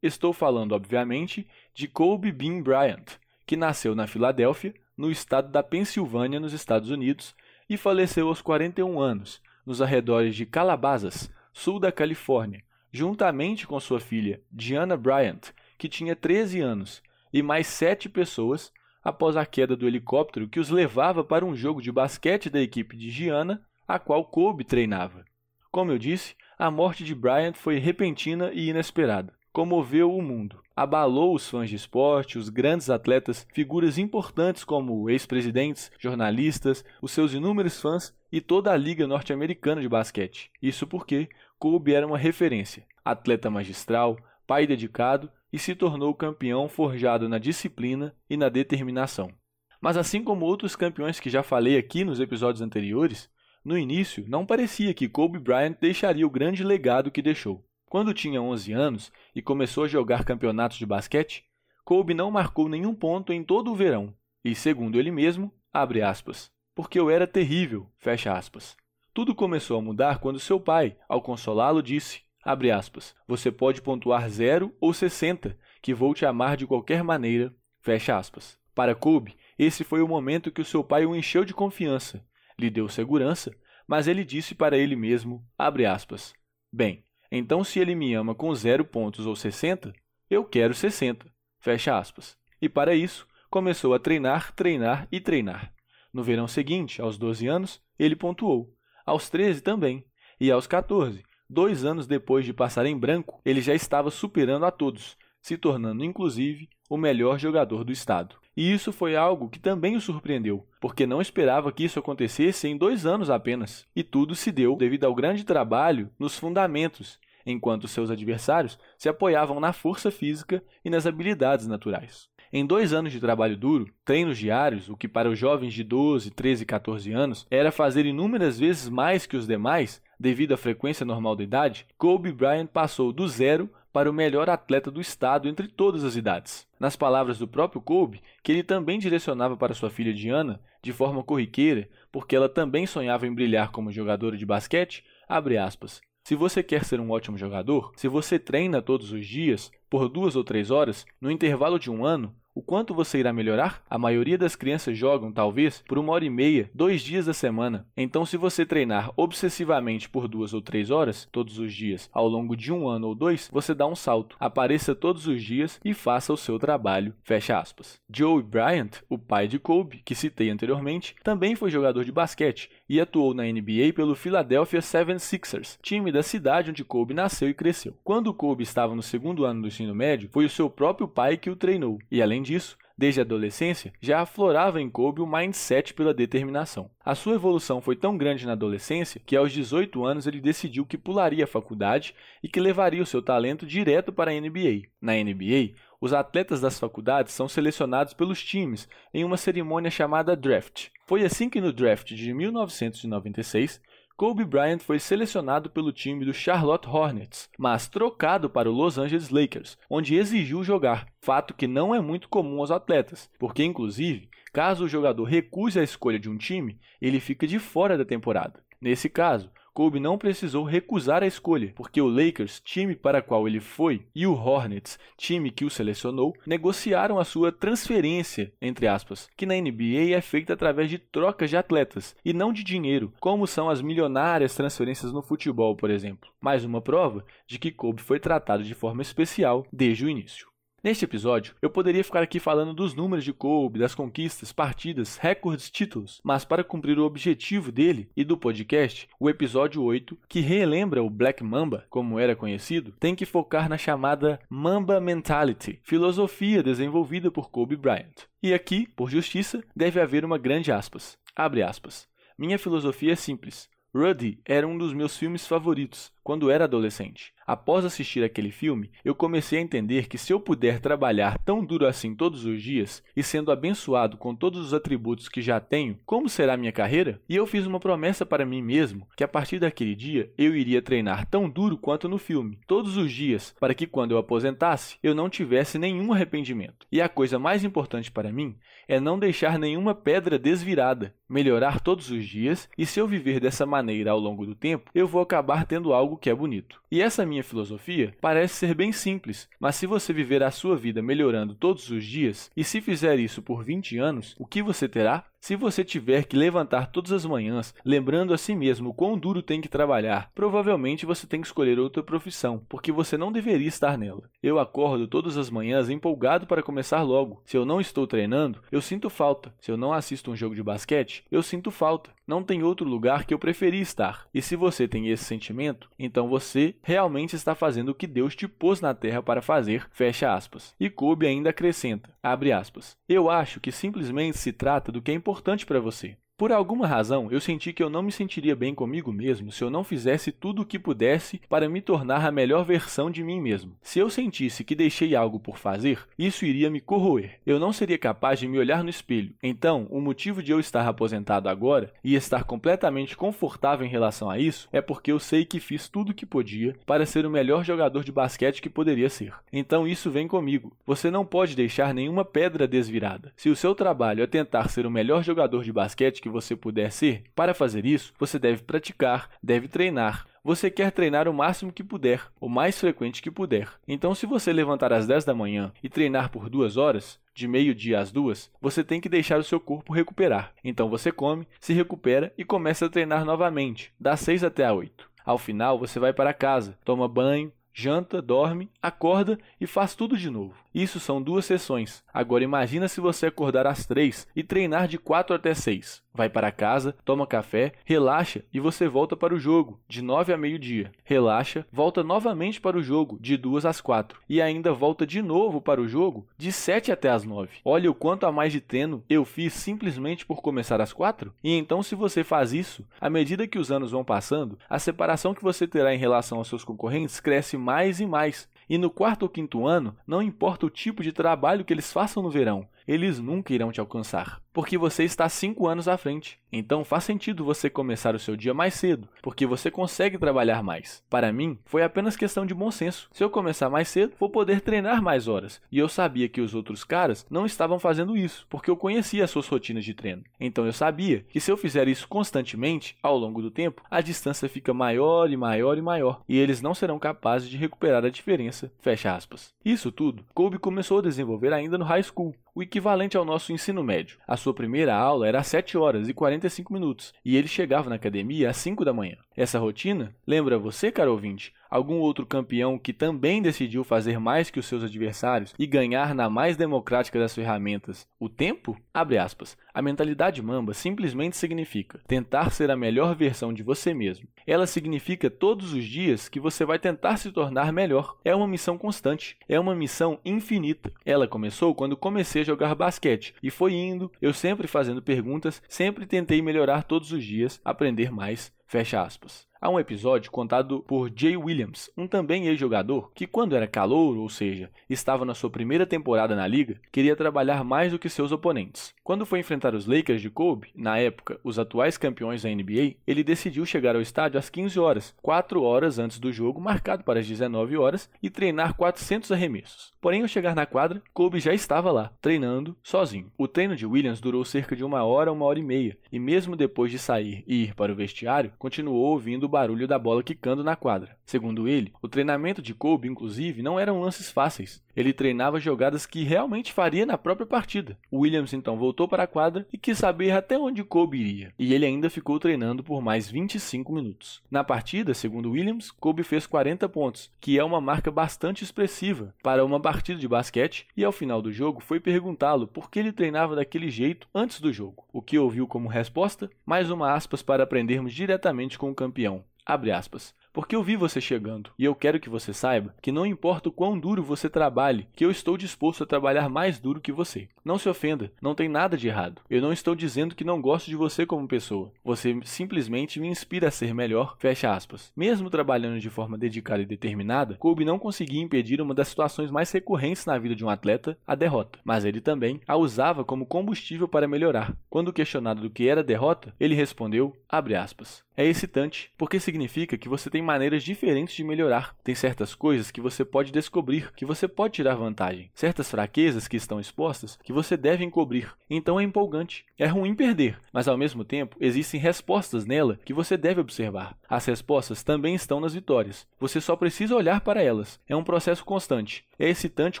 Estou 0.02 0.32
falando, 0.32 0.72
obviamente, 0.72 1.46
de 1.74 1.86
Kobe 1.86 2.32
Bean 2.32 2.62
Bryant, 2.62 3.04
que 3.46 3.54
nasceu 3.54 3.94
na 3.94 4.06
Filadélfia, 4.06 4.72
no 4.96 5.10
estado 5.10 5.50
da 5.52 5.62
Pensilvânia, 5.62 6.40
nos 6.40 6.54
Estados 6.54 6.88
Unidos, 6.88 7.36
e 7.72 7.76
faleceu 7.78 8.28
aos 8.28 8.42
41 8.42 9.00
anos, 9.00 9.40
nos 9.64 9.80
arredores 9.80 10.36
de 10.36 10.44
Calabasas, 10.44 11.32
sul 11.54 11.80
da 11.80 11.90
Califórnia, 11.90 12.62
juntamente 12.92 13.66
com 13.66 13.80
sua 13.80 13.98
filha, 13.98 14.42
Diana 14.52 14.94
Bryant, 14.94 15.52
que 15.78 15.88
tinha 15.88 16.14
13 16.14 16.60
anos, 16.60 17.02
e 17.32 17.42
mais 17.42 17.66
sete 17.66 18.10
pessoas, 18.10 18.70
após 19.02 19.38
a 19.38 19.46
queda 19.46 19.74
do 19.74 19.88
helicóptero 19.88 20.48
que 20.48 20.60
os 20.60 20.68
levava 20.68 21.24
para 21.24 21.46
um 21.46 21.56
jogo 21.56 21.80
de 21.80 21.90
basquete 21.90 22.50
da 22.50 22.60
equipe 22.60 22.94
de 22.94 23.10
Gianna, 23.10 23.64
a 23.88 23.98
qual 23.98 24.24
Kobe 24.26 24.64
treinava. 24.64 25.24
Como 25.70 25.90
eu 25.90 25.98
disse, 25.98 26.36
a 26.58 26.70
morte 26.70 27.04
de 27.04 27.14
Bryant 27.14 27.54
foi 27.54 27.78
repentina 27.78 28.52
e 28.52 28.68
inesperada 28.68 29.32
comoveu 29.52 30.14
o 30.16 30.22
mundo. 30.22 30.60
Abalou 30.74 31.34
os 31.34 31.48
fãs 31.48 31.68
de 31.68 31.76
esporte, 31.76 32.38
os 32.38 32.48
grandes 32.48 32.88
atletas, 32.88 33.46
figuras 33.52 33.98
importantes 33.98 34.64
como 34.64 35.10
ex-presidentes, 35.10 35.92
jornalistas, 35.98 36.84
os 37.02 37.12
seus 37.12 37.34
inúmeros 37.34 37.78
fãs 37.78 38.14
e 38.32 38.40
toda 38.40 38.72
a 38.72 38.76
liga 38.76 39.06
norte-americana 39.06 39.82
de 39.82 39.88
basquete. 39.88 40.50
Isso 40.62 40.86
porque 40.86 41.28
Kobe 41.58 41.92
era 41.92 42.06
uma 42.06 42.16
referência, 42.16 42.86
atleta 43.04 43.50
magistral, 43.50 44.16
pai 44.46 44.66
dedicado 44.66 45.30
e 45.52 45.58
se 45.58 45.74
tornou 45.74 46.14
campeão 46.14 46.68
forjado 46.68 47.28
na 47.28 47.38
disciplina 47.38 48.14
e 48.28 48.36
na 48.36 48.48
determinação. 48.48 49.30
Mas 49.78 49.96
assim 49.96 50.24
como 50.24 50.46
outros 50.46 50.74
campeões 50.74 51.20
que 51.20 51.28
já 51.28 51.42
falei 51.42 51.76
aqui 51.76 52.04
nos 52.04 52.20
episódios 52.20 52.62
anteriores, 52.62 53.28
no 53.62 53.76
início 53.76 54.24
não 54.26 54.46
parecia 54.46 54.94
que 54.94 55.08
Kobe 55.08 55.38
Bryant 55.38 55.76
deixaria 55.78 56.26
o 56.26 56.30
grande 56.30 56.64
legado 56.64 57.10
que 57.10 57.20
deixou. 57.20 57.62
Quando 57.92 58.14
tinha 58.14 58.40
11 58.40 58.72
anos 58.72 59.12
e 59.34 59.42
começou 59.42 59.84
a 59.84 59.86
jogar 59.86 60.24
campeonatos 60.24 60.78
de 60.78 60.86
basquete, 60.86 61.44
Kobe 61.84 62.14
não 62.14 62.30
marcou 62.30 62.66
nenhum 62.66 62.94
ponto 62.94 63.34
em 63.34 63.44
todo 63.44 63.70
o 63.70 63.74
verão, 63.74 64.16
e 64.42 64.54
segundo 64.54 64.98
ele 64.98 65.10
mesmo, 65.10 65.52
abre 65.70 66.00
aspas, 66.00 66.50
porque 66.74 66.98
eu 66.98 67.10
era 67.10 67.26
terrível, 67.26 67.86
fecha 67.98 68.32
aspas. 68.32 68.78
Tudo 69.12 69.34
começou 69.34 69.76
a 69.76 69.82
mudar 69.82 70.20
quando 70.20 70.40
seu 70.40 70.58
pai, 70.58 70.96
ao 71.06 71.20
consolá-lo, 71.20 71.82
disse, 71.82 72.22
abre 72.42 72.70
aspas, 72.70 73.14
você 73.28 73.52
pode 73.52 73.82
pontuar 73.82 74.26
0 74.26 74.74
ou 74.80 74.94
60, 74.94 75.54
que 75.82 75.92
vou 75.92 76.14
te 76.14 76.24
amar 76.24 76.56
de 76.56 76.66
qualquer 76.66 77.04
maneira, 77.04 77.54
fecha 77.82 78.16
aspas. 78.16 78.58
Para 78.74 78.94
Kobe, 78.94 79.36
esse 79.58 79.84
foi 79.84 80.00
o 80.00 80.08
momento 80.08 80.50
que 80.50 80.62
o 80.62 80.64
seu 80.64 80.82
pai 80.82 81.04
o 81.04 81.14
encheu 81.14 81.44
de 81.44 81.52
confiança, 81.52 82.24
lhe 82.58 82.70
deu 82.70 82.88
segurança, 82.88 83.54
mas 83.86 84.08
ele 84.08 84.24
disse 84.24 84.54
para 84.54 84.78
ele 84.78 84.96
mesmo, 84.96 85.46
abre 85.58 85.84
aspas, 85.84 86.32
bem, 86.72 87.04
então, 87.34 87.64
se 87.64 87.80
ele 87.80 87.94
me 87.94 88.12
ama 88.12 88.34
com 88.34 88.54
zero 88.54 88.84
pontos 88.84 89.26
ou 89.26 89.34
60, 89.34 89.92
eu 90.28 90.44
quero 90.44 90.74
60. 90.74 91.26
Fecha 91.58 91.96
aspas. 91.96 92.36
E 92.60 92.68
para 92.68 92.94
isso, 92.94 93.26
começou 93.50 93.94
a 93.94 93.98
treinar, 93.98 94.52
treinar 94.52 95.08
e 95.10 95.18
treinar. 95.18 95.72
No 96.12 96.22
verão 96.22 96.46
seguinte, 96.46 97.00
aos 97.00 97.16
12 97.16 97.46
anos, 97.46 97.80
ele 97.98 98.14
pontuou. 98.14 98.74
Aos 99.06 99.30
13 99.30 99.62
também. 99.62 100.04
E 100.38 100.50
aos 100.50 100.66
14, 100.66 101.22
dois 101.48 101.86
anos 101.86 102.06
depois 102.06 102.44
de 102.44 102.52
passar 102.52 102.84
em 102.84 102.98
branco, 102.98 103.40
ele 103.44 103.62
já 103.62 103.74
estava 103.74 104.10
superando 104.10 104.66
a 104.66 104.70
todos, 104.70 105.16
se 105.40 105.56
tornando 105.56 106.04
inclusive 106.04 106.68
o 106.90 106.98
melhor 106.98 107.38
jogador 107.38 107.82
do 107.82 107.92
estado. 107.92 108.36
E 108.54 108.70
isso 108.70 108.92
foi 108.92 109.16
algo 109.16 109.48
que 109.48 109.58
também 109.58 109.96
o 109.96 110.00
surpreendeu, 110.00 110.66
porque 110.80 111.06
não 111.06 111.22
esperava 111.22 111.72
que 111.72 111.84
isso 111.84 111.98
acontecesse 111.98 112.68
em 112.68 112.76
dois 112.76 113.06
anos 113.06 113.30
apenas. 113.30 113.86
E 113.96 114.02
tudo 114.02 114.34
se 114.34 114.52
deu 114.52 114.76
devido 114.76 115.04
ao 115.04 115.14
grande 115.14 115.44
trabalho 115.44 116.10
nos 116.18 116.38
fundamentos, 116.38 117.18
enquanto 117.46 117.88
seus 117.88 118.10
adversários 118.10 118.78
se 118.98 119.08
apoiavam 119.08 119.60
na 119.60 119.72
força 119.72 120.10
física 120.10 120.62
e 120.84 120.90
nas 120.90 121.06
habilidades 121.06 121.66
naturais. 121.66 122.28
Em 122.52 122.66
dois 122.66 122.92
anos 122.92 123.12
de 123.12 123.18
trabalho 123.18 123.56
duro, 123.56 123.86
treinos 124.04 124.36
diários, 124.36 124.90
o 124.90 124.96
que 124.96 125.08
para 125.08 125.30
os 125.30 125.38
jovens 125.38 125.72
de 125.72 125.82
12, 125.82 126.30
13 126.30 126.62
e 126.62 126.66
14 126.66 127.10
anos 127.10 127.46
era 127.50 127.72
fazer 127.72 128.04
inúmeras 128.04 128.58
vezes 128.58 128.90
mais 128.90 129.24
que 129.24 129.38
os 129.38 129.46
demais, 129.46 130.02
devido 130.20 130.52
à 130.52 130.56
frequência 130.58 131.06
normal 131.06 131.34
da 131.34 131.42
idade, 131.42 131.86
Kobe 131.96 132.30
Bryant 132.30 132.66
passou 132.66 133.10
do 133.10 133.26
zero 133.26 133.70
para 133.90 134.10
o 134.10 134.12
melhor 134.12 134.50
atleta 134.50 134.90
do 134.90 135.00
estado 135.00 135.48
entre 135.48 135.66
todas 135.66 136.04
as 136.04 136.14
idades. 136.14 136.66
Nas 136.78 136.94
palavras 136.94 137.38
do 137.38 137.48
próprio 137.48 137.80
Kobe, 137.80 138.22
que 138.42 138.52
ele 138.52 138.62
também 138.62 138.98
direcionava 138.98 139.56
para 139.56 139.74
sua 139.74 139.88
filha 139.88 140.12
Diana, 140.12 140.60
de 140.82 140.92
forma 140.92 141.22
corriqueira, 141.22 141.88
porque 142.10 142.36
ela 142.36 142.48
também 142.48 142.86
sonhava 142.86 143.26
em 143.26 143.34
brilhar 143.34 143.70
como 143.70 143.92
jogadora 143.92 144.36
de 144.36 144.44
basquete, 144.44 145.04
abre 145.28 145.56
aspas, 145.56 146.02
Se 146.24 146.36
você 146.36 146.62
quer 146.62 146.84
ser 146.84 147.00
um 147.00 147.10
ótimo 147.10 147.36
jogador, 147.36 147.92
se 147.96 148.06
você 148.06 148.38
treina 148.38 148.80
todos 148.80 149.10
os 149.10 149.26
dias, 149.26 149.72
por 149.90 150.08
duas 150.08 150.36
ou 150.36 150.44
três 150.44 150.70
horas, 150.70 151.04
no 151.20 151.32
intervalo 151.32 151.80
de 151.80 151.90
um 151.90 152.04
ano, 152.06 152.32
o 152.54 152.60
quanto 152.60 152.94
você 152.94 153.18
irá 153.18 153.32
melhorar? 153.32 153.82
A 153.88 153.98
maioria 153.98 154.36
das 154.36 154.54
crianças 154.54 154.96
jogam, 154.96 155.32
talvez, 155.32 155.82
por 155.88 155.98
uma 155.98 156.12
hora 156.12 156.24
e 156.24 156.30
meia, 156.30 156.70
dois 156.74 157.00
dias 157.00 157.24
da 157.24 157.32
semana. 157.32 157.86
Então, 157.96 158.26
se 158.26 158.36
você 158.36 158.66
treinar 158.66 159.10
obsessivamente 159.16 160.06
por 160.08 160.28
duas 160.28 160.52
ou 160.52 160.60
três 160.60 160.90
horas, 160.90 161.26
todos 161.32 161.58
os 161.58 161.72
dias, 161.72 162.10
ao 162.12 162.28
longo 162.28 162.54
de 162.54 162.70
um 162.70 162.86
ano 162.86 163.08
ou 163.08 163.14
dois, 163.14 163.48
você 163.50 163.74
dá 163.74 163.86
um 163.86 163.96
salto. 163.96 164.36
Apareça 164.38 164.94
todos 164.94 165.26
os 165.26 165.42
dias 165.42 165.80
e 165.82 165.94
faça 165.94 166.30
o 166.30 166.36
seu 166.36 166.58
trabalho. 166.58 167.14
Fecha 167.24 167.58
aspas. 167.58 167.98
Joe 168.14 168.42
Bryant, 168.42 169.00
o 169.08 169.16
pai 169.16 169.48
de 169.48 169.58
Kobe, 169.58 170.02
que 170.04 170.14
citei 170.14 170.50
anteriormente, 170.50 171.16
também 171.24 171.56
foi 171.56 171.70
jogador 171.70 172.04
de 172.04 172.12
basquete 172.12 172.70
e 172.92 173.00
atuou 173.00 173.32
na 173.32 173.44
NBA 173.44 173.94
pelo 173.96 174.14
Philadelphia 174.14 174.80
76ers, 174.80 175.78
time 175.80 176.12
da 176.12 176.22
cidade 176.22 176.68
onde 176.68 176.84
Kobe 176.84 177.14
nasceu 177.14 177.48
e 177.48 177.54
cresceu. 177.54 177.96
Quando 178.04 178.34
Kobe 178.34 178.64
estava 178.64 178.94
no 178.94 179.02
segundo 179.02 179.46
ano 179.46 179.62
do 179.62 179.68
ensino 179.68 179.94
médio, 179.94 180.28
foi 180.30 180.44
o 180.44 180.50
seu 180.50 180.68
próprio 180.68 181.08
pai 181.08 181.38
que 181.38 181.48
o 181.48 181.56
treinou. 181.56 181.98
E 182.10 182.20
além 182.20 182.42
disso, 182.42 182.76
desde 182.96 183.18
a 183.18 183.24
adolescência, 183.24 183.94
já 183.98 184.20
aflorava 184.20 184.78
em 184.78 184.90
Kobe 184.90 185.22
o 185.22 185.26
mindset 185.26 185.94
pela 185.94 186.12
determinação. 186.12 186.90
A 187.02 187.14
sua 187.14 187.34
evolução 187.34 187.80
foi 187.80 187.96
tão 187.96 188.18
grande 188.18 188.44
na 188.44 188.52
adolescência 188.52 189.22
que, 189.24 189.34
aos 189.34 189.50
18 189.52 190.04
anos, 190.04 190.26
ele 190.26 190.38
decidiu 190.38 190.84
que 190.84 190.98
pularia 190.98 191.44
a 191.44 191.48
faculdade 191.48 192.14
e 192.42 192.48
que 192.48 192.60
levaria 192.60 193.02
o 193.02 193.06
seu 193.06 193.22
talento 193.22 193.64
direto 193.64 194.12
para 194.12 194.32
a 194.32 194.34
NBA. 194.38 194.82
Na 195.00 195.14
NBA, 195.14 195.72
os 195.98 196.12
atletas 196.12 196.60
das 196.60 196.78
faculdades 196.78 197.32
são 197.32 197.48
selecionados 197.48 198.12
pelos 198.12 198.42
times 198.42 198.86
em 199.14 199.24
uma 199.24 199.38
cerimônia 199.38 199.90
chamada 199.90 200.36
draft. 200.36 200.88
Foi 201.12 201.26
assim 201.26 201.50
que, 201.50 201.60
no 201.60 201.74
draft 201.74 202.14
de 202.14 202.32
1996, 202.32 203.82
Kobe 204.16 204.46
Bryant 204.46 204.78
foi 204.78 204.98
selecionado 204.98 205.68
pelo 205.68 205.92
time 205.92 206.24
do 206.24 206.32
Charlotte 206.32 206.88
Hornets, 206.88 207.50
mas 207.58 207.86
trocado 207.86 208.48
para 208.48 208.70
o 208.70 208.72
Los 208.72 208.96
Angeles 208.96 209.28
Lakers, 209.28 209.76
onde 209.90 210.14
exigiu 210.14 210.64
jogar, 210.64 211.06
fato 211.20 211.52
que 211.52 211.66
não 211.66 211.94
é 211.94 212.00
muito 212.00 212.30
comum 212.30 212.60
aos 212.60 212.70
atletas, 212.70 213.30
porque 213.38 213.62
inclusive, 213.62 214.30
caso 214.54 214.86
o 214.86 214.88
jogador 214.88 215.24
recuse 215.24 215.78
a 215.78 215.82
escolha 215.82 216.18
de 216.18 216.30
um 216.30 216.38
time, 216.38 216.80
ele 216.98 217.20
fica 217.20 217.46
de 217.46 217.58
fora 217.58 217.98
da 217.98 218.06
temporada. 218.06 218.64
Nesse 218.80 219.10
caso, 219.10 219.50
Kobe 219.74 219.98
não 219.98 220.18
precisou 220.18 220.64
recusar 220.64 221.22
a 221.22 221.26
escolha, 221.26 221.72
porque 221.74 222.00
o 222.00 222.08
Lakers, 222.08 222.60
time 222.60 222.94
para 222.94 223.22
qual 223.22 223.48
ele 223.48 223.60
foi, 223.60 224.04
e 224.14 224.26
o 224.26 224.34
Hornets, 224.34 224.98
time 225.16 225.50
que 225.50 225.64
o 225.64 225.70
selecionou, 225.70 226.34
negociaram 226.46 227.18
a 227.18 227.24
sua 227.24 227.50
transferência, 227.50 228.52
entre 228.60 228.86
aspas, 228.86 229.30
que 229.34 229.46
na 229.46 229.54
NBA 229.54 230.14
é 230.14 230.20
feita 230.20 230.52
através 230.52 230.90
de 230.90 230.98
trocas 230.98 231.48
de 231.48 231.56
atletas 231.56 232.14
e 232.22 232.34
não 232.34 232.52
de 232.52 232.62
dinheiro, 232.62 233.14
como 233.18 233.46
são 233.46 233.70
as 233.70 233.80
milionárias 233.80 234.54
transferências 234.54 235.10
no 235.10 235.22
futebol, 235.22 235.74
por 235.74 235.90
exemplo. 235.90 236.30
Mais 236.38 236.64
uma 236.64 236.82
prova 236.82 237.24
de 237.46 237.58
que 237.58 237.72
Kobe 237.72 238.02
foi 238.02 238.20
tratado 238.20 238.62
de 238.62 238.74
forma 238.74 239.00
especial 239.00 239.66
desde 239.72 240.04
o 240.04 240.08
início. 240.08 240.51
Neste 240.84 241.04
episódio, 241.04 241.54
eu 241.62 241.70
poderia 241.70 242.02
ficar 242.02 242.24
aqui 242.24 242.40
falando 242.40 242.74
dos 242.74 242.92
números 242.92 243.24
de 243.24 243.32
Kobe, 243.32 243.78
das 243.78 243.94
conquistas, 243.94 244.52
partidas, 244.52 245.16
recordes, 245.16 245.70
títulos, 245.70 246.20
mas 246.24 246.44
para 246.44 246.64
cumprir 246.64 246.98
o 246.98 247.04
objetivo 247.04 247.70
dele 247.70 248.10
e 248.16 248.24
do 248.24 248.36
podcast, 248.36 249.08
o 249.20 249.30
episódio 249.30 249.80
8, 249.80 250.18
que 250.28 250.40
relembra 250.40 251.00
o 251.00 251.08
Black 251.08 251.44
Mamba, 251.44 251.86
como 251.88 252.18
era 252.18 252.34
conhecido, 252.34 252.90
tem 252.98 253.14
que 253.14 253.24
focar 253.24 253.68
na 253.68 253.78
chamada 253.78 254.40
Mamba 254.50 255.00
Mentality, 255.00 255.78
filosofia 255.84 256.64
desenvolvida 256.64 257.30
por 257.30 257.48
Kobe 257.48 257.76
Bryant. 257.76 258.26
E 258.42 258.52
aqui, 258.52 258.88
por 258.88 259.08
justiça, 259.08 259.62
deve 259.76 260.00
haver 260.00 260.24
uma 260.24 260.36
grande 260.36 260.72
aspas. 260.72 261.16
Abre 261.36 261.62
aspas. 261.62 262.08
Minha 262.36 262.58
filosofia 262.58 263.12
é 263.12 263.16
simples. 263.16 263.70
Ruddy 263.94 264.40
era 264.44 264.66
um 264.66 264.76
dos 264.76 264.94
meus 264.94 265.16
filmes 265.18 265.46
favoritos 265.46 266.10
quando 266.24 266.50
era 266.50 266.64
adolescente. 266.64 267.32
Após 267.46 267.84
assistir 267.84 268.22
aquele 268.22 268.50
filme, 268.50 268.90
eu 269.04 269.14
comecei 269.14 269.58
a 269.58 269.62
entender 269.62 270.08
que 270.08 270.18
se 270.18 270.32
eu 270.32 270.40
puder 270.40 270.80
trabalhar 270.80 271.38
tão 271.38 271.64
duro 271.64 271.86
assim 271.86 272.14
todos 272.14 272.44
os 272.44 272.62
dias 272.62 273.02
e 273.16 273.22
sendo 273.22 273.50
abençoado 273.50 274.16
com 274.16 274.34
todos 274.34 274.60
os 274.60 274.74
atributos 274.74 275.28
que 275.28 275.42
já 275.42 275.60
tenho, 275.60 275.98
como 276.04 276.28
será 276.28 276.56
minha 276.56 276.72
carreira? 276.72 277.20
E 277.28 277.36
eu 277.36 277.46
fiz 277.46 277.66
uma 277.66 277.80
promessa 277.80 278.24
para 278.24 278.46
mim 278.46 278.62
mesmo 278.62 279.06
que 279.16 279.24
a 279.24 279.28
partir 279.28 279.58
daquele 279.58 279.94
dia 279.94 280.32
eu 280.38 280.54
iria 280.54 280.82
treinar 280.82 281.26
tão 281.26 281.48
duro 281.48 281.76
quanto 281.76 282.08
no 282.08 282.18
filme, 282.18 282.58
todos 282.66 282.96
os 282.96 283.12
dias, 283.12 283.54
para 283.58 283.74
que 283.74 283.86
quando 283.86 284.12
eu 284.12 284.18
aposentasse 284.18 284.98
eu 285.02 285.14
não 285.14 285.28
tivesse 285.28 285.78
nenhum 285.78 286.12
arrependimento. 286.12 286.86
E 286.90 287.00
a 287.00 287.08
coisa 287.08 287.38
mais 287.38 287.64
importante 287.64 288.10
para 288.10 288.32
mim 288.32 288.56
é 288.88 289.00
não 289.00 289.18
deixar 289.18 289.58
nenhuma 289.58 289.94
pedra 289.94 290.38
desvirada, 290.38 291.14
melhorar 291.28 291.80
todos 291.80 292.10
os 292.10 292.26
dias, 292.26 292.68
e 292.76 292.84
se 292.84 293.00
eu 293.00 293.06
viver 293.06 293.40
dessa 293.40 293.64
maneira 293.64 294.10
ao 294.10 294.18
longo 294.18 294.44
do 294.44 294.54
tempo, 294.54 294.90
eu 294.94 295.06
vou 295.06 295.22
acabar 295.22 295.64
tendo 295.64 295.92
algo 295.92 296.16
que 296.16 296.28
é 296.28 296.34
bonito. 296.34 296.80
E 296.90 297.00
essa 297.00 297.24
minha 297.32 297.42
filosofia 297.42 298.14
parece 298.20 298.54
ser 298.56 298.74
bem 298.74 298.92
simples, 298.92 299.48
mas 299.58 299.76
se 299.76 299.86
você 299.86 300.12
viver 300.12 300.42
a 300.42 300.50
sua 300.50 300.76
vida 300.76 301.00
melhorando 301.02 301.54
todos 301.54 301.90
os 301.90 302.04
dias, 302.04 302.50
e 302.54 302.62
se 302.62 302.80
fizer 302.80 303.18
isso 303.18 303.40
por 303.40 303.64
20 303.64 303.96
anos, 303.96 304.36
o 304.38 304.46
que 304.46 304.62
você 304.62 304.86
terá? 304.86 305.24
Se 305.42 305.56
você 305.56 305.82
tiver 305.82 306.24
que 306.24 306.36
levantar 306.36 306.92
todas 306.92 307.10
as 307.10 307.26
manhãs, 307.26 307.74
lembrando 307.84 308.32
a 308.32 308.38
si 308.38 308.54
mesmo 308.54 308.94
quão 308.94 309.18
duro 309.18 309.42
tem 309.42 309.60
que 309.60 309.68
trabalhar, 309.68 310.30
provavelmente 310.36 311.04
você 311.04 311.26
tem 311.26 311.40
que 311.40 311.48
escolher 311.48 311.80
outra 311.80 312.00
profissão, 312.00 312.62
porque 312.68 312.92
você 312.92 313.16
não 313.16 313.32
deveria 313.32 313.66
estar 313.66 313.98
nela. 313.98 314.30
Eu 314.40 314.60
acordo 314.60 315.08
todas 315.08 315.36
as 315.36 315.50
manhãs 315.50 315.90
empolgado 315.90 316.46
para 316.46 316.62
começar 316.62 317.02
logo. 317.02 317.42
Se 317.44 317.56
eu 317.56 317.64
não 317.64 317.80
estou 317.80 318.06
treinando, 318.06 318.62
eu 318.70 318.80
sinto 318.80 319.10
falta. 319.10 319.52
Se 319.58 319.68
eu 319.68 319.76
não 319.76 319.92
assisto 319.92 320.30
um 320.30 320.36
jogo 320.36 320.54
de 320.54 320.62
basquete, 320.62 321.24
eu 321.28 321.42
sinto 321.42 321.72
falta. 321.72 322.12
Não 322.24 322.44
tem 322.44 322.62
outro 322.62 322.88
lugar 322.88 323.26
que 323.26 323.34
eu 323.34 323.38
preferi 323.38 323.80
estar. 323.80 324.28
E 324.32 324.40
se 324.40 324.54
você 324.54 324.86
tem 324.86 325.08
esse 325.08 325.24
sentimento, 325.24 325.90
então 325.98 326.28
você 326.28 326.76
realmente 326.84 327.34
está 327.34 327.52
fazendo 327.52 327.88
o 327.88 327.94
que 327.96 328.06
Deus 328.06 328.36
te 328.36 328.46
pôs 328.46 328.80
na 328.80 328.94
terra 328.94 329.20
para 329.20 329.42
fazer. 329.42 329.88
Fecha 329.90 330.32
aspas. 330.32 330.72
E 330.78 330.88
Kobe 330.88 331.26
ainda 331.26 331.50
acrescenta, 331.50 332.10
abre 332.22 332.52
aspas. 332.52 332.96
Eu 333.08 333.28
acho 333.28 333.58
que 333.58 333.72
simplesmente 333.72 334.38
se 334.38 334.52
trata 334.52 334.92
do 334.92 335.02
que 335.02 335.10
é 335.10 335.14
importante 335.14 335.31
importante 335.32 335.64
para 335.64 335.80
você. 335.80 336.16
Por 336.42 336.50
alguma 336.50 336.88
razão, 336.88 337.28
eu 337.30 337.40
senti 337.40 337.72
que 337.72 337.80
eu 337.80 337.88
não 337.88 338.02
me 338.02 338.10
sentiria 338.10 338.56
bem 338.56 338.74
comigo 338.74 339.12
mesmo 339.12 339.52
se 339.52 339.62
eu 339.62 339.70
não 339.70 339.84
fizesse 339.84 340.32
tudo 340.32 340.62
o 340.62 340.66
que 340.66 340.76
pudesse 340.76 341.40
para 341.48 341.68
me 341.68 341.80
tornar 341.80 342.26
a 342.26 342.32
melhor 342.32 342.64
versão 342.64 343.12
de 343.12 343.22
mim 343.22 343.40
mesmo. 343.40 343.76
Se 343.80 344.00
eu 344.00 344.10
sentisse 344.10 344.64
que 344.64 344.74
deixei 344.74 345.14
algo 345.14 345.38
por 345.38 345.56
fazer, 345.56 346.00
isso 346.18 346.44
iria 346.44 346.68
me 346.68 346.80
corroer. 346.80 347.38
Eu 347.46 347.60
não 347.60 347.72
seria 347.72 347.96
capaz 347.96 348.40
de 348.40 348.48
me 348.48 348.58
olhar 348.58 348.82
no 348.82 348.90
espelho. 348.90 349.32
Então, 349.40 349.86
o 349.88 350.00
motivo 350.00 350.42
de 350.42 350.50
eu 350.50 350.58
estar 350.58 350.84
aposentado 350.88 351.48
agora 351.48 351.92
e 352.02 352.16
estar 352.16 352.42
completamente 352.42 353.16
confortável 353.16 353.86
em 353.86 353.90
relação 353.90 354.28
a 354.28 354.36
isso 354.36 354.68
é 354.72 354.80
porque 354.80 355.12
eu 355.12 355.20
sei 355.20 355.44
que 355.44 355.60
fiz 355.60 355.88
tudo 355.88 356.10
o 356.10 356.14
que 356.14 356.26
podia 356.26 356.74
para 356.84 357.06
ser 357.06 357.24
o 357.24 357.30
melhor 357.30 357.64
jogador 357.64 358.02
de 358.02 358.10
basquete 358.10 358.60
que 358.60 358.68
poderia 358.68 359.08
ser. 359.08 359.32
Então, 359.52 359.86
isso 359.86 360.10
vem 360.10 360.26
comigo. 360.26 360.76
Você 360.84 361.08
não 361.08 361.24
pode 361.24 361.54
deixar 361.54 361.94
nenhuma 361.94 362.24
pedra 362.24 362.66
desvirada. 362.66 363.32
Se 363.36 363.48
o 363.48 363.54
seu 363.54 363.76
trabalho 363.76 364.24
é 364.24 364.26
tentar 364.26 364.68
ser 364.70 364.86
o 364.86 364.90
melhor 364.90 365.22
jogador 365.22 365.62
de 365.62 365.72
basquete 365.72 366.20
que 366.20 366.31
você 366.32 366.56
puder 366.56 366.90
ser, 366.90 367.22
para 367.34 367.54
fazer 367.54 367.86
isso, 367.86 368.12
você 368.18 368.38
deve 368.38 368.62
praticar, 368.62 369.30
deve 369.40 369.68
treinar. 369.68 370.26
Você 370.42 370.68
quer 370.68 370.90
treinar 370.90 371.28
o 371.28 371.32
máximo 371.32 371.72
que 371.72 371.84
puder, 371.84 372.20
o 372.40 372.48
mais 372.48 372.80
frequente 372.80 373.22
que 373.22 373.30
puder. 373.30 373.68
Então, 373.86 374.12
se 374.12 374.26
você 374.26 374.52
levantar 374.52 374.92
às 374.92 375.06
10 375.06 375.24
da 375.24 375.34
manhã 375.34 375.72
e 375.80 375.88
treinar 375.88 376.30
por 376.30 376.50
duas 376.50 376.76
horas, 376.76 377.20
de 377.34 377.48
meio-dia 377.48 378.00
às 378.00 378.12
duas, 378.12 378.50
você 378.60 378.84
tem 378.84 379.00
que 379.00 379.08
deixar 379.08 379.38
o 379.38 379.44
seu 379.44 379.58
corpo 379.58 379.92
recuperar. 379.92 380.52
Então 380.62 380.88
você 380.88 381.10
come, 381.10 381.46
se 381.60 381.72
recupera 381.72 382.32
e 382.36 382.44
começa 382.44 382.86
a 382.86 382.88
treinar 382.88 383.24
novamente, 383.24 383.92
das 383.98 384.20
6 384.20 384.44
até 384.44 384.66
a 384.66 384.72
8. 384.72 385.10
Ao 385.24 385.38
final, 385.38 385.78
você 385.78 385.98
vai 385.98 386.12
para 386.12 386.34
casa, 386.34 386.76
toma 386.84 387.08
banho, 387.08 387.52
janta, 387.72 388.20
dorme, 388.20 388.70
acorda 388.80 389.38
e 389.60 389.66
faz 389.66 389.94
tudo 389.94 390.16
de 390.16 390.30
novo. 390.30 390.54
Isso 390.74 390.98
são 390.98 391.20
duas 391.20 391.44
sessões. 391.44 392.02
Agora 392.12 392.44
imagina 392.44 392.88
se 392.88 393.00
você 393.00 393.26
acordar 393.26 393.66
às 393.66 393.84
três 393.84 394.26
e 394.34 394.42
treinar 394.42 394.88
de 394.88 394.98
quatro 394.98 395.34
até 395.34 395.52
seis. 395.52 396.02
Vai 396.14 396.28
para 396.28 396.52
casa, 396.52 396.94
toma 397.04 397.26
café, 397.26 397.72
relaxa 397.84 398.42
e 398.52 398.60
você 398.60 398.86
volta 398.86 399.16
para 399.16 399.34
o 399.34 399.38
jogo, 399.38 399.80
de 399.88 400.02
9 400.02 400.32
a 400.32 400.36
meio-dia. 400.36 400.92
Relaxa, 401.04 401.66
volta 401.72 402.02
novamente 402.02 402.60
para 402.60 402.76
o 402.76 402.82
jogo, 402.82 403.18
de 403.20 403.36
2 403.36 403.64
às 403.64 403.80
4. 403.80 404.20
E 404.28 404.40
ainda 404.40 404.74
volta 404.74 405.06
de 405.06 405.22
novo 405.22 405.60
para 405.60 405.80
o 405.80 405.88
jogo, 405.88 406.26
de 406.36 406.52
7 406.52 406.92
até 406.92 407.08
às 407.08 407.24
9. 407.24 407.48
Olha 407.64 407.90
o 407.90 407.94
quanto 407.94 408.26
a 408.26 408.32
mais 408.32 408.52
de 408.52 408.60
treino 408.60 409.02
eu 409.08 409.24
fiz 409.24 409.54
simplesmente 409.54 410.26
por 410.26 410.42
começar 410.42 410.80
às 410.80 410.92
4? 410.92 411.32
E 411.42 411.54
então, 411.54 411.82
se 411.82 411.94
você 411.94 412.22
faz 412.22 412.52
isso, 412.52 412.86
à 413.00 413.08
medida 413.08 413.46
que 413.46 413.58
os 413.58 413.72
anos 413.72 413.90
vão 413.90 414.04
passando, 414.04 414.58
a 414.68 414.78
separação 414.78 415.34
que 415.34 415.42
você 415.42 415.66
terá 415.66 415.94
em 415.94 415.98
relação 415.98 416.38
aos 416.38 416.48
seus 416.48 416.64
concorrentes 416.64 417.20
cresce 417.20 417.56
mais 417.62 418.00
e 418.00 418.06
mais. 418.06 418.48
E 418.68 418.76
no 418.76 418.90
quarto 418.90 419.22
ou 419.22 419.28
quinto 419.28 419.66
ano, 419.66 419.96
não 420.06 420.20
importa 420.20 420.66
o 420.66 420.70
tipo 420.70 421.02
de 421.02 421.12
trabalho 421.12 421.64
que 421.64 421.72
eles 421.72 421.92
façam 421.92 422.22
no 422.22 422.30
verão, 422.30 422.66
eles 422.92 423.18
nunca 423.18 423.54
irão 423.54 423.72
te 423.72 423.80
alcançar, 423.80 424.42
porque 424.52 424.76
você 424.76 425.04
está 425.04 425.26
cinco 425.28 425.66
anos 425.66 425.88
à 425.88 425.96
frente. 425.96 426.38
Então 426.52 426.84
faz 426.84 427.04
sentido 427.04 427.44
você 427.44 427.70
começar 427.70 428.14
o 428.14 428.18
seu 428.18 428.36
dia 428.36 428.52
mais 428.52 428.74
cedo, 428.74 429.08
porque 429.22 429.46
você 429.46 429.70
consegue 429.70 430.18
trabalhar 430.18 430.62
mais. 430.62 431.02
Para 431.08 431.32
mim, 431.32 431.58
foi 431.64 431.82
apenas 431.82 432.16
questão 432.16 432.44
de 432.44 432.52
bom 432.52 432.70
senso. 432.70 433.08
Se 433.12 433.24
eu 433.24 433.30
começar 433.30 433.70
mais 433.70 433.88
cedo, 433.88 434.12
vou 434.20 434.28
poder 434.28 434.60
treinar 434.60 435.02
mais 435.02 435.26
horas. 435.26 435.62
E 435.72 435.78
eu 435.78 435.88
sabia 435.88 436.28
que 436.28 436.42
os 436.42 436.54
outros 436.54 436.84
caras 436.84 437.26
não 437.30 437.46
estavam 437.46 437.78
fazendo 437.78 438.14
isso, 438.14 438.46
porque 438.50 438.70
eu 438.70 438.76
conhecia 438.76 439.24
as 439.24 439.30
suas 439.30 439.48
rotinas 439.48 439.84
de 439.84 439.94
treino. 439.94 440.22
Então 440.38 440.66
eu 440.66 440.72
sabia 440.72 441.24
que 441.30 441.40
se 441.40 441.50
eu 441.50 441.56
fizer 441.56 441.88
isso 441.88 442.06
constantemente, 442.06 442.96
ao 443.02 443.16
longo 443.16 443.40
do 443.40 443.50
tempo, 443.50 443.82
a 443.90 444.02
distância 444.02 444.48
fica 444.48 444.74
maior 444.74 445.30
e 445.30 445.36
maior 445.36 445.78
e 445.78 445.82
maior, 445.82 446.20
e 446.28 446.38
eles 446.38 446.60
não 446.60 446.74
serão 446.74 446.98
capazes 446.98 447.48
de 447.48 447.56
recuperar 447.56 448.04
a 448.04 448.10
diferença. 448.10 448.70
Fecha 448.80 449.14
aspas. 449.14 449.54
Isso 449.64 449.90
tudo, 449.90 450.24
Kobe 450.34 450.58
começou 450.58 450.98
a 450.98 451.02
desenvolver 451.02 451.54
ainda 451.54 451.78
no 451.78 451.84
high 451.84 452.02
school, 452.02 452.34
o 452.54 452.62
equivalente 452.82 453.16
ao 453.16 453.24
nosso 453.24 453.52
ensino 453.52 453.84
médio. 453.84 454.18
A 454.26 454.36
sua 454.36 454.52
primeira 454.52 454.92
aula 454.92 455.28
era 455.28 455.38
às 455.38 455.46
7 455.46 455.78
horas 455.78 456.08
e 456.08 456.12
45 456.12 456.72
minutos, 456.72 457.14
e 457.24 457.36
ele 457.36 457.46
chegava 457.46 457.88
na 457.88 457.94
academia 457.94 458.50
às 458.50 458.56
5 458.56 458.84
da 458.84 458.92
manhã. 458.92 459.16
Essa 459.36 459.60
rotina 459.60 460.12
lembra 460.26 460.58
você, 460.58 460.90
caro 460.90 461.12
ouvinte, 461.12 461.52
algum 461.72 462.00
outro 462.00 462.26
campeão 462.26 462.78
que 462.78 462.92
também 462.92 463.40
decidiu 463.40 463.82
fazer 463.82 464.20
mais 464.20 464.50
que 464.50 464.60
os 464.60 464.66
seus 464.66 464.84
adversários 464.84 465.54
e 465.58 465.66
ganhar 465.66 466.14
na 466.14 466.28
mais 466.28 466.54
democrática 466.54 467.18
das 467.18 467.34
ferramentas, 467.34 468.06
o 468.20 468.28
tempo? 468.28 468.76
Abre 468.92 469.16
aspas. 469.16 469.56
A 469.72 469.80
mentalidade 469.80 470.42
mamba 470.42 470.74
simplesmente 470.74 471.34
significa 471.34 471.98
tentar 472.06 472.50
ser 472.50 472.70
a 472.70 472.76
melhor 472.76 473.14
versão 473.16 473.54
de 473.54 473.62
você 473.62 473.94
mesmo. 473.94 474.28
Ela 474.46 474.66
significa 474.66 475.30
todos 475.30 475.72
os 475.72 475.84
dias 475.84 476.28
que 476.28 476.38
você 476.38 476.62
vai 476.66 476.78
tentar 476.78 477.16
se 477.16 477.32
tornar 477.32 477.72
melhor. 477.72 478.18
É 478.22 478.34
uma 478.34 478.46
missão 478.46 478.76
constante, 478.76 479.38
é 479.48 479.58
uma 479.58 479.74
missão 479.74 480.18
infinita. 480.26 480.92
Ela 481.06 481.26
começou 481.26 481.74
quando 481.74 481.96
comecei 481.96 482.42
a 482.42 482.44
jogar 482.44 482.74
basquete 482.74 483.34
e 483.42 483.50
foi 483.50 483.72
indo, 483.72 484.12
eu 484.20 484.34
sempre 484.34 484.68
fazendo 484.68 485.00
perguntas, 485.00 485.62
sempre 485.66 486.04
tentei 486.04 486.42
melhorar 486.42 486.82
todos 486.82 487.12
os 487.12 487.24
dias, 487.24 487.58
aprender 487.64 488.12
mais. 488.12 488.52
Fecha 488.66 489.00
aspas. 489.00 489.51
Há 489.64 489.70
um 489.70 489.78
episódio 489.78 490.28
contado 490.28 490.80
por 490.80 491.08
Jay 491.14 491.36
Williams, 491.36 491.88
um 491.96 492.08
também 492.08 492.48
ex-jogador 492.48 493.12
que, 493.14 493.28
quando 493.28 493.54
era 493.54 493.64
calouro, 493.64 494.20
ou 494.20 494.28
seja, 494.28 494.68
estava 494.90 495.24
na 495.24 495.34
sua 495.34 495.48
primeira 495.48 495.86
temporada 495.86 496.34
na 496.34 496.48
liga, 496.48 496.80
queria 496.90 497.14
trabalhar 497.14 497.62
mais 497.62 497.92
do 497.92 497.98
que 497.98 498.08
seus 498.08 498.32
oponentes. 498.32 498.92
Quando 499.04 499.24
foi 499.24 499.38
enfrentar 499.38 499.72
os 499.72 499.86
Lakers 499.86 500.20
de 500.20 500.28
Kobe, 500.28 500.70
na 500.74 500.98
época 500.98 501.38
os 501.44 501.60
atuais 501.60 501.96
campeões 501.96 502.42
da 502.42 502.50
NBA, 502.50 502.96
ele 503.06 503.22
decidiu 503.22 503.64
chegar 503.64 503.94
ao 503.94 504.02
estádio 504.02 504.36
às 504.36 504.50
15 504.50 504.80
horas, 504.80 505.14
4 505.22 505.62
horas 505.62 505.96
antes 505.96 506.18
do 506.18 506.32
jogo 506.32 506.60
marcado 506.60 507.04
para 507.04 507.20
as 507.20 507.28
19 507.28 507.76
horas, 507.76 508.10
e 508.20 508.28
treinar 508.28 508.74
400 508.74 509.30
arremessos. 509.30 509.94
Porém, 510.00 510.22
ao 510.22 510.28
chegar 510.28 510.56
na 510.56 510.66
quadra, 510.66 511.00
Kobe 511.14 511.38
já 511.38 511.54
estava 511.54 511.92
lá, 511.92 512.10
treinando 512.20 512.76
sozinho. 512.82 513.30
O 513.38 513.46
treino 513.46 513.76
de 513.76 513.86
Williams 513.86 514.20
durou 514.20 514.44
cerca 514.44 514.74
de 514.74 514.82
uma 514.82 515.04
hora, 515.04 515.30
uma 515.30 515.44
hora 515.44 515.60
e 515.60 515.62
meia, 515.62 515.96
e 516.10 516.18
mesmo 516.18 516.56
depois 516.56 516.90
de 516.90 516.98
sair 516.98 517.44
e 517.46 517.62
ir 517.62 517.76
para 517.76 517.92
o 517.92 517.94
vestiário, 517.94 518.52
continuou 518.58 519.12
ouvindo 519.12 519.51
barulho 519.52 519.86
da 519.86 519.98
bola 519.98 520.22
quicando 520.22 520.64
na 520.64 520.74
quadra. 520.74 521.14
Segundo 521.26 521.68
ele, 521.68 521.92
o 522.00 522.08
treinamento 522.08 522.62
de 522.62 522.72
Kobe, 522.72 523.06
inclusive, 523.06 523.62
não 523.62 523.78
eram 523.78 524.00
lances 524.00 524.30
fáceis. 524.30 524.82
Ele 524.94 525.12
treinava 525.12 525.58
jogadas 525.58 526.06
que 526.06 526.22
realmente 526.22 526.72
faria 526.72 527.06
na 527.06 527.16
própria 527.16 527.46
partida. 527.46 527.98
Williams 528.12 528.52
então 528.52 528.76
voltou 528.76 529.08
para 529.08 529.22
a 529.22 529.26
quadra 529.26 529.66
e 529.72 529.78
quis 529.78 529.98
saber 529.98 530.32
até 530.32 530.58
onde 530.58 530.84
Kobe 530.84 531.18
iria, 531.18 531.52
e 531.58 531.72
ele 531.72 531.86
ainda 531.86 532.10
ficou 532.10 532.38
treinando 532.38 532.82
por 532.82 533.00
mais 533.00 533.30
25 533.30 533.92
minutos. 533.92 534.42
Na 534.50 534.62
partida, 534.62 535.14
segundo 535.14 535.50
Williams, 535.50 535.90
Kobe 535.90 536.22
fez 536.22 536.46
40 536.46 536.88
pontos, 536.88 537.30
que 537.40 537.58
é 537.58 537.64
uma 537.64 537.80
marca 537.80 538.10
bastante 538.10 538.64
expressiva 538.64 539.34
para 539.42 539.64
uma 539.64 539.80
partida 539.80 540.18
de 540.18 540.28
basquete, 540.28 540.86
e 540.96 541.04
ao 541.04 541.12
final 541.12 541.40
do 541.40 541.52
jogo 541.52 541.80
foi 541.80 541.98
perguntá-lo 541.98 542.66
por 542.66 542.90
que 542.90 542.98
ele 542.98 543.12
treinava 543.12 543.56
daquele 543.56 543.90
jeito 543.90 544.28
antes 544.34 544.60
do 544.60 544.72
jogo. 544.72 545.04
O 545.12 545.22
que 545.22 545.38
ouviu 545.38 545.66
como 545.66 545.88
resposta? 545.88 546.50
Mais 546.66 546.90
uma 546.90 547.12
aspas 547.12 547.42
para 547.42 547.62
aprendermos 547.62 548.12
diretamente 548.12 548.78
com 548.78 548.90
o 548.90 548.94
campeão. 548.94 549.44
Abre 549.64 549.92
aspas 549.92 550.34
porque 550.52 550.76
eu 550.76 550.82
vi 550.82 550.96
você 550.96 551.20
chegando 551.20 551.70
e 551.78 551.84
eu 551.84 551.94
quero 551.94 552.20
que 552.20 552.28
você 552.28 552.52
saiba 552.52 552.94
que 553.00 553.12
não 553.12 553.26
importa 553.26 553.68
o 553.68 553.72
quão 553.72 553.98
duro 553.98 554.22
você 554.22 554.48
trabalhe, 554.48 555.06
que 555.14 555.24
eu 555.24 555.30
estou 555.30 555.56
disposto 555.56 556.04
a 556.04 556.06
trabalhar 556.06 556.48
mais 556.48 556.78
duro 556.78 557.00
que 557.00 557.12
você. 557.12 557.48
Não 557.64 557.78
se 557.78 557.88
ofenda, 557.88 558.32
não 558.40 558.54
tem 558.54 558.68
nada 558.68 558.96
de 558.96 559.08
errado. 559.08 559.40
Eu 559.48 559.62
não 559.62 559.72
estou 559.72 559.94
dizendo 559.94 560.34
que 560.34 560.44
não 560.44 560.60
gosto 560.60 560.86
de 560.86 560.96
você 560.96 561.24
como 561.24 561.48
pessoa. 561.48 561.92
Você 562.04 562.38
simplesmente 562.44 563.20
me 563.20 563.28
inspira 563.28 563.68
a 563.68 563.70
ser 563.70 563.94
melhor. 563.94 564.36
Fecha 564.38 564.74
aspas. 564.74 565.12
Mesmo 565.16 565.48
trabalhando 565.48 566.00
de 566.00 566.10
forma 566.10 566.36
dedicada 566.36 566.82
e 566.82 566.86
determinada, 566.86 567.54
Kobe 567.54 567.84
não 567.84 567.98
conseguia 567.98 568.42
impedir 568.42 568.80
uma 568.80 568.94
das 568.94 569.08
situações 569.08 569.50
mais 569.50 569.70
recorrentes 569.70 570.26
na 570.26 570.38
vida 570.38 570.54
de 570.54 570.64
um 570.64 570.68
atleta, 570.68 571.16
a 571.26 571.34
derrota. 571.34 571.78
Mas 571.84 572.04
ele 572.04 572.20
também 572.20 572.60
a 572.66 572.76
usava 572.76 573.24
como 573.24 573.46
combustível 573.46 574.08
para 574.08 574.28
melhorar. 574.28 574.76
Quando 574.90 575.12
questionado 575.12 575.62
do 575.62 575.70
que 575.70 575.88
era 575.88 576.02
derrota, 576.02 576.54
ele 576.58 576.74
respondeu, 576.74 577.36
abre 577.48 577.76
aspas, 577.76 578.24
é 578.36 578.46
excitante, 578.46 579.12
porque 579.16 579.38
significa 579.38 579.98
que 579.98 580.08
você 580.08 580.30
tem 580.30 580.41
maneiras 580.42 580.82
diferentes 580.82 581.34
de 581.34 581.44
melhorar. 581.44 581.94
Tem 582.04 582.14
certas 582.14 582.54
coisas 582.54 582.90
que 582.90 583.00
você 583.00 583.24
pode 583.24 583.52
descobrir, 583.52 584.12
que 584.14 584.26
você 584.26 584.46
pode 584.46 584.74
tirar 584.74 584.94
vantagem. 584.94 585.50
Certas 585.54 585.90
fraquezas 585.90 586.46
que 586.48 586.56
estão 586.56 586.80
expostas, 586.80 587.38
que 587.42 587.52
você 587.52 587.76
deve 587.76 588.04
encobrir. 588.04 588.52
Então 588.68 588.98
é 588.98 589.02
empolgante. 589.02 589.64
É 589.78 589.86
ruim 589.86 590.14
perder, 590.14 590.58
mas 590.72 590.88
ao 590.88 590.98
mesmo 590.98 591.24
tempo 591.24 591.56
existem 591.60 592.00
respostas 592.00 592.66
nela 592.66 592.98
que 593.04 593.14
você 593.14 593.36
deve 593.36 593.60
observar. 593.60 594.16
As 594.28 594.46
respostas 594.46 595.02
também 595.02 595.34
estão 595.34 595.60
nas 595.60 595.74
vitórias. 595.74 596.26
Você 596.38 596.60
só 596.60 596.76
precisa 596.76 597.14
olhar 597.14 597.40
para 597.40 597.62
elas. 597.62 598.00
É 598.08 598.16
um 598.16 598.24
processo 598.24 598.64
constante. 598.64 599.24
É 599.42 599.48
excitante 599.48 600.00